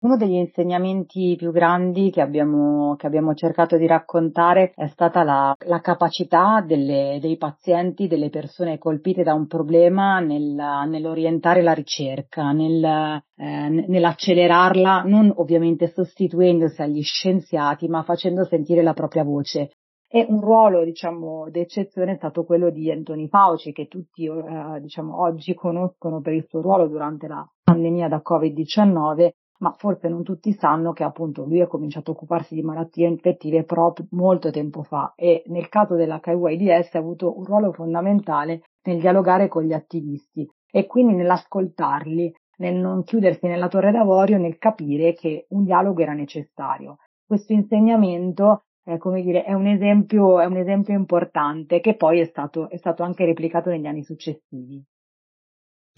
Uno 0.01 0.17
degli 0.17 0.35
insegnamenti 0.35 1.37
più 1.39 1.53
grandi 1.53 2.11
che 2.11 2.21
abbiamo, 2.21 2.97
che 2.97 3.07
abbiamo 3.07 3.35
cercato 3.35 3.79
di 3.79 3.87
raccontare 3.87 4.73
è 4.75 4.89
stata 4.89 5.23
la, 5.23 5.55
la 5.67 5.81
capacità 5.81 6.63
delle, 6.67 7.19
dei 7.21 7.39
pazienti, 7.39 8.09
delle 8.09 8.29
persone 8.29 8.77
colpite 8.79 9.23
da 9.23 9.33
un 9.33 9.47
problema 9.47 10.21
nel, 10.21 10.55
nell'orientare 10.87 11.63
la 11.63 11.73
ricerca, 11.73 12.53
nel, 12.53 12.85
eh, 12.85 13.69
nell'accelerarla, 13.69 15.03
non 15.07 15.33
ovviamente 15.37 15.89
sostituendosi 15.89 16.81
agli 16.81 17.03
scienziati, 17.03 17.89
ma 17.89 18.03
facendo 18.03 18.45
sentire 18.45 18.83
la 18.83 18.95
propria 18.95 19.25
voce. 19.25 19.71
E 20.13 20.27
un 20.29 20.41
ruolo, 20.41 20.83
diciamo, 20.83 21.49
d'eccezione 21.51 22.13
è 22.13 22.17
stato 22.17 22.45
quello 22.45 22.71
di 22.71 22.91
Anthony 22.91 23.29
Fauci, 23.29 23.71
che 23.71 23.87
tutti, 23.87 24.25
eh, 24.27 24.81
diciamo, 24.81 25.21
oggi 25.21 25.55
conoscono 25.55 26.21
per 26.21 26.33
il 26.33 26.45
suo 26.49 26.61
ruolo 26.61 26.89
durante 26.89 27.29
la 27.29 27.49
pandemia 27.63 28.09
da 28.09 28.21
Covid-19 28.21 29.31
ma 29.61 29.75
forse 29.77 30.09
non 30.09 30.23
tutti 30.23 30.53
sanno 30.55 30.93
che 30.93 31.05
appunto 31.05 31.45
lui 31.45 31.61
ha 31.61 31.67
cominciato 31.67 32.11
a 32.11 32.15
occuparsi 32.15 32.55
di 32.55 32.63
malattie 32.63 33.07
infettive 33.07 33.65
proprio 33.65 34.07
molto 34.13 34.51
tempo 34.51 34.83
fa 34.83 35.13
e 35.15 35.43
nel 35.47 35.69
caso 35.69 35.97
dell'HIV-AIDS 35.97 36.95
ha 36.95 36.99
avuto 36.99 37.37
un 37.37 37.45
ruolo 37.45 37.71
fondamentale 37.73 38.63
nel 38.85 39.01
dialogare 39.01 39.49
con 39.49 39.65
gli 39.65 39.75
attivisti 39.75 40.49
e 40.71 40.87
quindi 40.87 41.15
nell'ascoltarli, 41.15 42.35
nel 42.57 42.77
non 42.77 43.03
chiudersi 43.03 43.47
nella 43.47 43.69
torre 43.69 43.93
d'avorio, 43.93 44.39
nel 44.39 44.57
capire 44.57 45.13
che 45.13 45.47
un 45.51 45.65
dialogo 45.65 46.01
era 46.01 46.15
necessario. 46.15 46.97
Questo 47.27 47.53
insegnamento 47.53 48.63
eh, 48.85 48.99
come 48.99 49.23
dire, 49.23 49.45
è 49.45 49.53
un 49.53 49.67
esempio, 49.67 50.41
è 50.41 50.47
un 50.47 50.57
esempio 50.57 50.95
importante 50.95 51.81
che 51.81 51.97
poi 51.97 52.21
è 52.21 52.25
stato, 52.25 52.69
è 52.71 52.77
stato 52.77 53.03
anche 53.03 53.25
replicato 53.25 53.71
negli 53.71 53.87
anni 53.87 54.03
successivi. 54.03 54.83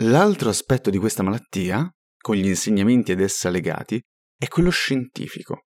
L'altro 0.03 0.49
aspetto 0.49 0.91
di 0.91 0.99
questa 0.99 1.23
malattia 1.23 1.89
con 2.23 2.37
gli 2.37 2.47
insegnamenti 2.47 3.13
ad 3.13 3.21
essa 3.21 3.51
legati, 3.51 4.01
è 4.39 4.47
quello 4.47 4.71
scientifico. 4.71 5.65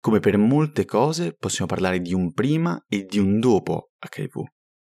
Come 0.00 0.20
per 0.20 0.38
molte 0.38 0.84
cose 0.84 1.34
possiamo 1.36 1.66
parlare 1.66 1.98
di 1.98 2.14
un 2.14 2.32
prima 2.32 2.80
e 2.88 3.02
di 3.02 3.18
un 3.18 3.40
dopo 3.40 3.90
HIV, 3.98 4.44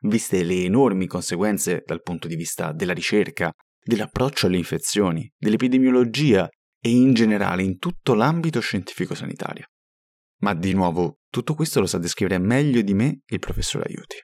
viste 0.09 0.43
le 0.43 0.65
enormi 0.65 1.07
conseguenze 1.07 1.83
dal 1.85 2.01
punto 2.01 2.27
di 2.27 2.37
vista 2.37 2.73
della 2.73 2.95
ricerca, 2.95 3.53
dell'approccio 3.79 4.47
alle 4.47 4.57
infezioni, 4.57 5.31
dell'epidemiologia 5.37 6.49
e 6.83 6.89
in 6.89 7.13
generale 7.13 7.63
in 7.63 7.77
tutto 7.77 8.15
l'ambito 8.15 8.61
scientifico-sanitario. 8.61 9.67
Ma 10.41 10.55
di 10.55 10.73
nuovo, 10.73 11.19
tutto 11.31 11.55
questo 11.55 11.81
lo 11.81 11.87
sa 11.87 11.99
descrivere 11.99 12.39
meglio 12.39 12.83
di 12.83 12.95
me 12.95 13.21
il 13.27 13.39
professor 13.39 13.85
Aiuti. 13.87 14.17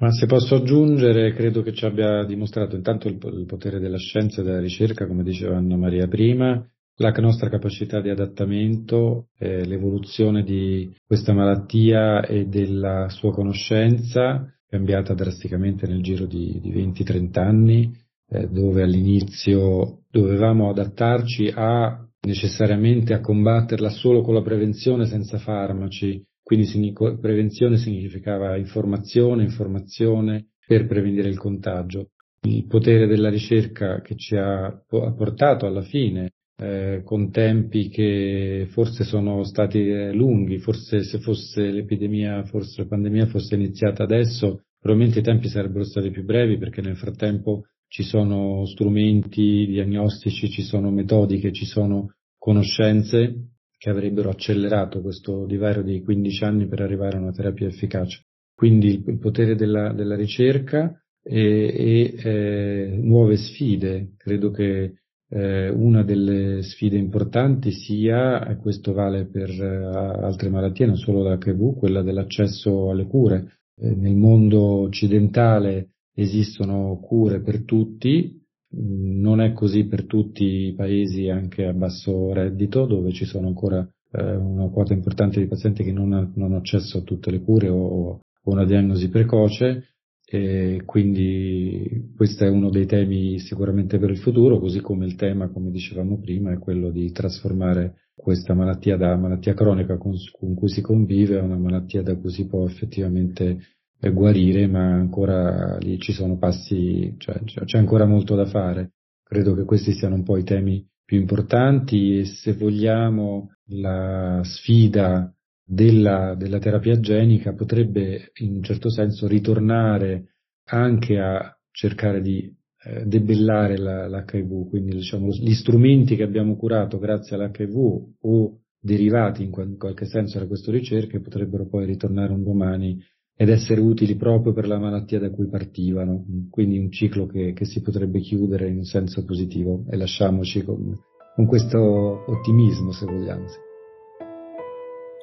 Ma 0.00 0.12
se 0.12 0.26
posso 0.26 0.54
aggiungere, 0.56 1.32
credo 1.32 1.62
che 1.62 1.72
ci 1.72 1.84
abbia 1.84 2.24
dimostrato 2.24 2.76
intanto 2.76 3.08
il, 3.08 3.18
il 3.32 3.46
potere 3.46 3.80
della 3.80 3.98
scienza 3.98 4.40
e 4.40 4.44
della 4.44 4.60
ricerca, 4.60 5.06
come 5.06 5.24
diceva 5.24 5.56
Anna 5.56 5.76
Maria 5.76 6.06
prima, 6.06 6.64
la 7.00 7.10
nostra 7.18 7.48
capacità 7.48 8.00
di 8.00 8.08
adattamento, 8.08 9.28
eh, 9.38 9.64
l'evoluzione 9.64 10.42
di 10.42 10.94
questa 11.04 11.32
malattia 11.32 12.24
e 12.24 12.46
della 12.46 13.08
sua 13.08 13.32
conoscenza, 13.32 14.52
cambiata 14.68 15.14
drasticamente 15.14 15.86
nel 15.86 16.02
giro 16.02 16.26
di, 16.26 16.60
di 16.60 16.72
20-30 16.72 17.38
anni, 17.38 17.92
eh, 18.28 18.48
dove 18.48 18.82
all'inizio 18.82 20.02
dovevamo 20.10 20.70
adattarci 20.70 21.52
a 21.54 22.07
necessariamente 22.22 23.14
a 23.14 23.20
combatterla 23.20 23.90
solo 23.90 24.22
con 24.22 24.34
la 24.34 24.42
prevenzione 24.42 25.06
senza 25.06 25.38
farmaci, 25.38 26.22
quindi 26.42 26.92
prevenzione 27.20 27.76
significava 27.76 28.56
informazione, 28.56 29.42
informazione 29.42 30.46
per 30.66 30.86
prevenire 30.86 31.28
il 31.28 31.38
contagio. 31.38 32.10
Il 32.42 32.66
potere 32.66 33.06
della 33.06 33.28
ricerca 33.28 34.00
che 34.00 34.14
ci 34.16 34.36
ha 34.36 34.82
portato 34.86 35.66
alla 35.66 35.82
fine 35.82 36.30
eh, 36.60 37.02
con 37.04 37.30
tempi 37.30 37.88
che 37.88 38.66
forse 38.70 39.04
sono 39.04 39.44
stati 39.44 39.88
eh, 39.88 40.12
lunghi, 40.12 40.58
forse 40.58 41.02
se 41.02 41.18
fosse 41.18 41.70
l'epidemia, 41.70 42.44
forse 42.44 42.82
la 42.82 42.88
pandemia 42.88 43.26
fosse 43.26 43.54
iniziata 43.54 44.02
adesso, 44.02 44.62
probabilmente 44.80 45.20
i 45.20 45.24
tempi 45.24 45.48
sarebbero 45.48 45.84
stati 45.84 46.10
più 46.10 46.24
brevi 46.24 46.58
perché 46.58 46.80
nel 46.80 46.96
frattempo 46.96 47.64
ci 47.88 48.02
sono 48.02 48.64
strumenti 48.66 49.66
diagnostici, 49.66 50.50
ci 50.50 50.62
sono 50.62 50.90
metodiche, 50.90 51.52
ci 51.52 51.64
sono 51.64 52.12
conoscenze 52.38 53.48
che 53.76 53.90
avrebbero 53.90 54.30
accelerato 54.30 55.00
questo 55.00 55.46
divario 55.46 55.82
di 55.82 56.02
15 56.02 56.44
anni 56.44 56.66
per 56.66 56.80
arrivare 56.80 57.16
a 57.16 57.20
una 57.20 57.32
terapia 57.32 57.66
efficace. 57.66 58.24
Quindi 58.54 59.02
il, 59.06 59.18
potere 59.18 59.54
della, 59.54 59.92
della 59.92 60.16
ricerca 60.16 61.00
e, 61.22 61.72
e 61.74 62.14
eh, 62.16 62.98
nuove 63.00 63.36
sfide. 63.36 64.14
Credo 64.16 64.50
che 64.50 64.94
eh, 65.30 65.68
una 65.68 66.02
delle 66.02 66.62
sfide 66.62 66.96
importanti 66.96 67.70
sia, 67.70 68.46
e 68.48 68.56
questo 68.56 68.92
vale 68.92 69.26
per 69.26 69.50
eh, 69.50 70.24
altre 70.24 70.48
malattie, 70.48 70.86
non 70.86 70.96
solo 70.96 71.22
l'HIV, 71.22 71.78
quella 71.78 72.02
dell'accesso 72.02 72.90
alle 72.90 73.06
cure. 73.06 73.60
Eh, 73.76 73.94
nel 73.94 74.16
mondo 74.16 74.60
occidentale 74.60 75.90
esistono 76.20 76.98
cure 77.00 77.40
per 77.40 77.64
tutti, 77.64 78.36
non 78.70 79.40
è 79.40 79.52
così 79.52 79.86
per 79.86 80.04
tutti 80.04 80.44
i 80.44 80.74
paesi 80.74 81.28
anche 81.28 81.64
a 81.64 81.72
basso 81.72 82.32
reddito, 82.32 82.86
dove 82.86 83.12
ci 83.12 83.24
sono 83.24 83.46
ancora 83.46 83.88
eh, 84.12 84.36
una 84.36 84.68
quota 84.68 84.92
importante 84.92 85.40
di 85.40 85.46
pazienti 85.46 85.84
che 85.84 85.92
non, 85.92 86.12
hanno 86.12 86.56
accesso 86.56 86.98
a 86.98 87.02
tutte 87.02 87.30
le 87.30 87.40
cure 87.40 87.68
o, 87.68 87.76
o 87.76 88.20
una 88.44 88.64
diagnosi 88.64 89.08
precoce. 89.08 89.84
E 90.30 90.82
quindi 90.84 92.12
questo 92.14 92.44
è 92.44 92.50
uno 92.50 92.68
dei 92.68 92.84
temi 92.84 93.38
sicuramente 93.38 93.98
per 93.98 94.10
il 94.10 94.18
futuro, 94.18 94.58
così 94.58 94.80
come 94.80 95.06
il 95.06 95.14
tema, 95.14 95.48
come 95.48 95.70
dicevamo 95.70 96.18
prima, 96.18 96.52
è 96.52 96.58
quello 96.58 96.90
di 96.90 97.10
trasformare 97.12 98.08
questa 98.14 98.52
malattia 98.52 98.98
da 98.98 99.16
malattia 99.16 99.54
cronica 99.54 99.96
con, 99.96 100.12
con 100.38 100.54
cui 100.54 100.68
si 100.68 100.82
convive 100.82 101.38
a 101.38 101.42
una 101.42 101.56
malattia 101.56 102.02
da 102.02 102.14
cui 102.16 102.30
si 102.30 102.46
può 102.46 102.66
effettivamente 102.66 103.58
per 103.98 104.12
guarire, 104.12 104.66
ma 104.66 104.92
ancora 104.92 105.76
lì 105.78 105.98
ci 105.98 106.12
sono 106.12 106.38
passi, 106.38 107.14
cioè, 107.18 107.42
c'è 107.42 107.78
ancora 107.78 108.06
molto 108.06 108.34
da 108.34 108.46
fare. 108.46 108.92
Credo 109.22 109.54
che 109.54 109.64
questi 109.64 109.92
siano 109.92 110.14
un 110.14 110.22
po' 110.22 110.36
i 110.36 110.44
temi 110.44 110.86
più 111.04 111.18
importanti 111.18 112.18
e 112.18 112.24
se 112.24 112.52
vogliamo 112.52 113.54
la 113.70 114.40
sfida 114.44 115.32
della, 115.64 116.34
della 116.34 116.58
terapia 116.58 116.98
genica 116.98 117.52
potrebbe 117.52 118.30
in 118.36 118.56
un 118.56 118.62
certo 118.62 118.90
senso 118.90 119.26
ritornare 119.26 120.34
anche 120.70 121.18
a 121.18 121.54
cercare 121.70 122.20
di 122.20 122.54
eh, 122.84 123.04
debellare 123.06 123.76
la, 123.76 124.06
l'HIV, 124.06 124.68
quindi 124.68 124.96
diciamo 124.96 125.28
gli 125.28 125.54
strumenti 125.54 126.16
che 126.16 126.22
abbiamo 126.22 126.56
curato 126.56 126.98
grazie 126.98 127.36
all'HIV 127.36 127.76
o 128.20 128.60
derivati 128.80 129.42
in, 129.42 129.50
qualche 129.50 130.06
senso 130.06 130.38
da 130.38 130.46
queste 130.46 130.70
ricerche 130.70 131.20
potrebbero 131.20 131.66
poi 131.66 131.84
ritornare 131.84 132.32
un 132.32 132.42
domani 132.42 132.98
ed 133.40 133.50
essere 133.50 133.80
utili 133.80 134.16
proprio 134.16 134.52
per 134.52 134.66
la 134.66 134.80
malattia 134.80 135.20
da 135.20 135.30
cui 135.30 135.46
partivano, 135.46 136.24
quindi 136.50 136.76
un 136.76 136.90
ciclo 136.90 137.28
che, 137.28 137.52
che 137.52 137.64
si 137.66 137.80
potrebbe 137.82 138.18
chiudere 138.18 138.68
in 138.68 138.82
senso 138.82 139.24
positivo 139.24 139.84
e 139.88 139.96
lasciamoci 139.96 140.64
con, 140.64 140.92
con 141.36 141.46
questo 141.46 141.78
ottimismo 141.78 142.90
se 142.90 143.06
vogliamo. 143.06 143.44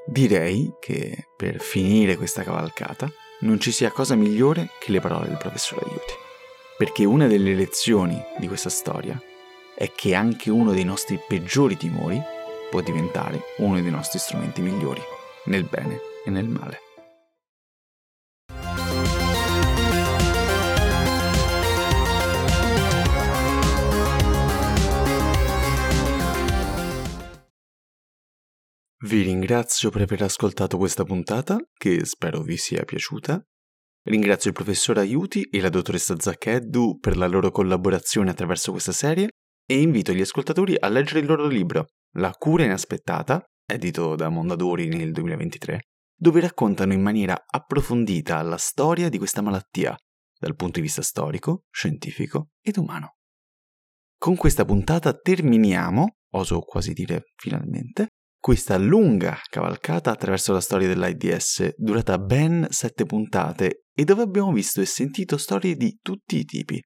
Direi 0.08 0.71
che 0.80 1.25
per 1.36 1.60
finire 1.60 2.15
questa 2.15 2.43
cavalcata 2.43 3.12
non 3.41 3.60
ci 3.60 3.71
sia 3.71 3.91
cosa 3.91 4.15
migliore 4.15 4.69
che 4.80 4.93
le 4.93 5.01
parole 5.01 5.28
del 5.28 5.38
professor 5.38 5.84
Aiuti, 5.84 6.13
perché 6.78 7.04
una 7.04 7.28
delle 7.28 7.54
lezioni 7.54 8.17
di 8.39 8.47
questa 8.47 8.69
storia 8.69 9.21
è 9.75 9.91
che 9.93 10.15
anche 10.15 10.49
uno 10.49 10.71
dei 10.71 10.86
nostri 10.86 11.19
peggiori 11.28 11.75
timori 11.75 12.21
può 12.71 12.80
diventare 12.80 13.41
uno 13.58 13.82
dei 13.82 13.91
nostri 13.91 14.19
strumenti 14.19 14.62
migliori, 14.62 15.01
nel 15.47 15.67
bene 15.69 15.99
e 16.23 16.30
nel 16.30 16.47
male. 16.47 16.85
Vi 29.06 29.22
ringrazio 29.22 29.91
per 29.91 30.02
aver 30.02 30.24
ascoltato 30.24 30.78
questa 30.78 31.04
puntata, 31.04 31.60
che 31.78 32.04
spero 32.06 32.41
vi 32.41 32.58
sia 32.58 32.84
piaciuta. 32.86 33.39
Ringrazio 34.06 34.50
il 34.50 34.56
professor 34.56 34.98
Aiuti 34.98 35.44
e 35.44 35.62
la 35.62 35.70
dottoressa 35.70 36.15
Zaccheddu 36.18 36.98
per 36.98 37.15
la 37.15 37.28
loro 37.28 37.52
collaborazione 37.52 38.32
attraverso 38.32 38.72
questa 38.72 38.94
serie 38.94 39.30
e 39.63 39.80
invito 39.80 40.12
gli 40.12 40.22
ascoltatori 40.22 40.76
a 40.80 40.88
leggere 40.89 41.20
il 41.20 41.28
loro 41.28 41.46
libro 41.46 41.89
La 42.13 42.32
cura 42.32 42.63
inaspettata, 42.63 43.44
edito 43.63 44.15
da 44.15 44.30
Mondadori 44.30 44.88
nel 44.88 45.12
2023, 45.12 45.82
dove 46.18 46.41
raccontano 46.41 46.94
in 46.94 47.02
maniera 47.04 47.39
approfondita 47.46 48.41
la 48.41 48.58
storia 48.58 49.08
di 49.10 49.20
questa 49.20 49.44
malattia 49.44 49.96
dal 50.36 50.56
punto 50.56 50.80
di 50.80 50.86
vista 50.86 51.04
storico, 51.04 51.65
scientifico 51.70 52.54
ed 52.60 52.78
umano. 52.78 53.18
Con 54.18 54.36
questa 54.36 54.65
puntata 54.65 55.13
terminiamo, 55.13 56.15
oso 56.32 56.60
quasi 56.62 56.94
dire 56.94 57.26
finalmente, 57.36 58.08
questa 58.45 58.77
lunga 58.77 59.39
cavalcata 59.49 60.12
attraverso 60.12 60.53
la 60.53 60.62
storia 60.62 60.88
dell'AIDS, 60.88 61.73
durata 61.77 62.19
ben 62.19 62.67
sette 62.69 63.03
puntate 63.03 63.86
e 63.91 64.03
dove 64.03 64.21
abbiamo 64.21 64.51
visto 64.51 64.81
e 64.81 64.86
sentito 64.86 65.38
storie 65.38 65.75
di 65.75 65.97
tutti 65.99 66.38
i 66.38 66.45
tipi. 66.45 66.79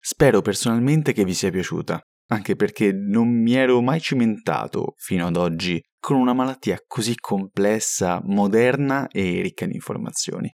Spero 0.00 0.40
personalmente 0.40 1.12
che 1.12 1.26
vi 1.26 1.34
sia 1.34 1.50
piaciuta, 1.50 2.00
anche 2.30 2.56
perché 2.56 2.92
non 2.94 3.28
mi 3.28 3.52
ero 3.52 3.82
mai 3.82 4.00
cimentato 4.00 4.94
fino 4.96 5.26
ad 5.26 5.36
oggi 5.36 5.78
con 6.00 6.16
una 6.16 6.32
malattia 6.32 6.78
così 6.86 7.14
complessa, 7.14 8.22
moderna 8.24 9.06
e 9.08 9.42
ricca 9.42 9.66
di 9.66 9.74
informazioni. 9.74 10.50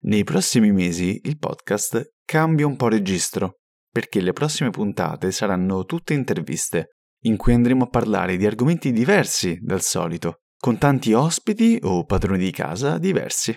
Nei 0.00 0.22
prossimi 0.22 0.70
mesi 0.70 1.18
il 1.22 1.38
podcast 1.38 2.10
cambia 2.26 2.66
un 2.66 2.76
po' 2.76 2.88
registro, 2.88 3.60
perché 3.90 4.20
le 4.20 4.34
prossime 4.34 4.68
puntate 4.68 5.32
saranno 5.32 5.84
tutte 5.84 6.12
interviste 6.12 6.88
in 7.22 7.36
cui 7.36 7.54
andremo 7.54 7.84
a 7.84 7.88
parlare 7.88 8.36
di 8.36 8.46
argomenti 8.46 8.92
diversi 8.92 9.58
dal 9.60 9.82
solito, 9.82 10.42
con 10.56 10.78
tanti 10.78 11.12
ospiti 11.12 11.78
o 11.82 12.04
padroni 12.04 12.44
di 12.44 12.50
casa 12.50 12.98
diversi. 12.98 13.56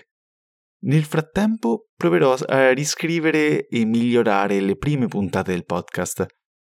Nel 0.86 1.04
frattempo 1.04 1.88
proverò 1.96 2.34
a 2.34 2.72
riscrivere 2.72 3.66
e 3.66 3.84
migliorare 3.84 4.60
le 4.60 4.76
prime 4.76 5.06
puntate 5.06 5.52
del 5.52 5.64
podcast, 5.64 6.26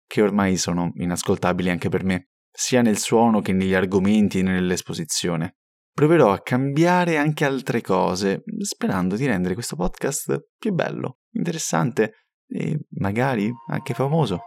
che 0.07 0.21
ormai 0.21 0.57
sono 0.57 0.91
inascoltabili 0.95 1.69
anche 1.69 1.89
per 1.89 2.03
me, 2.03 2.29
sia 2.51 2.81
nel 2.81 2.97
suono 2.97 3.41
che 3.41 3.51
negli 3.51 3.73
argomenti 3.73 4.39
e 4.39 4.43
nell'esposizione. 4.43 5.57
Proverò 5.91 6.31
a 6.31 6.41
cambiare 6.41 7.17
anche 7.17 7.45
altre 7.45 7.81
cose, 7.81 8.43
sperando 8.59 9.15
di 9.15 9.25
rendere 9.25 9.53
questo 9.53 9.75
podcast 9.75 10.49
più 10.57 10.73
bello, 10.73 11.19
interessante 11.31 12.27
e 12.47 12.79
magari 12.97 13.49
anche 13.69 13.93
famoso. 13.93 14.39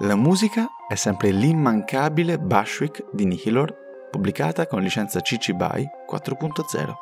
La 0.00 0.14
musica 0.14 0.68
è 0.86 0.94
sempre 0.94 1.30
l'immancabile 1.30 2.38
Bushwick 2.38 3.06
di 3.12 3.24
Nihilor, 3.24 4.08
pubblicata 4.10 4.66
con 4.66 4.82
licenza 4.82 5.22
CC 5.22 5.52
BY 5.52 5.88
4.0. 6.06 6.94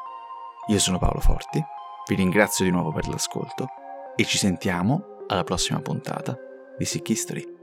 Io 0.69 0.79
sono 0.79 0.99
Paolo 0.99 1.19
Forti, 1.19 1.61
vi 2.09 2.15
ringrazio 2.15 2.65
di 2.65 2.71
nuovo 2.71 2.93
per 2.93 3.09
l'ascolto 3.09 3.67
e 4.15 4.25
ci 4.25 4.39
sentiamo 4.39 5.25
alla 5.27 5.43
prossima 5.43 5.81
puntata 5.81 6.39
di 6.79 6.85
Sick 6.85 7.09
History. 7.09 7.54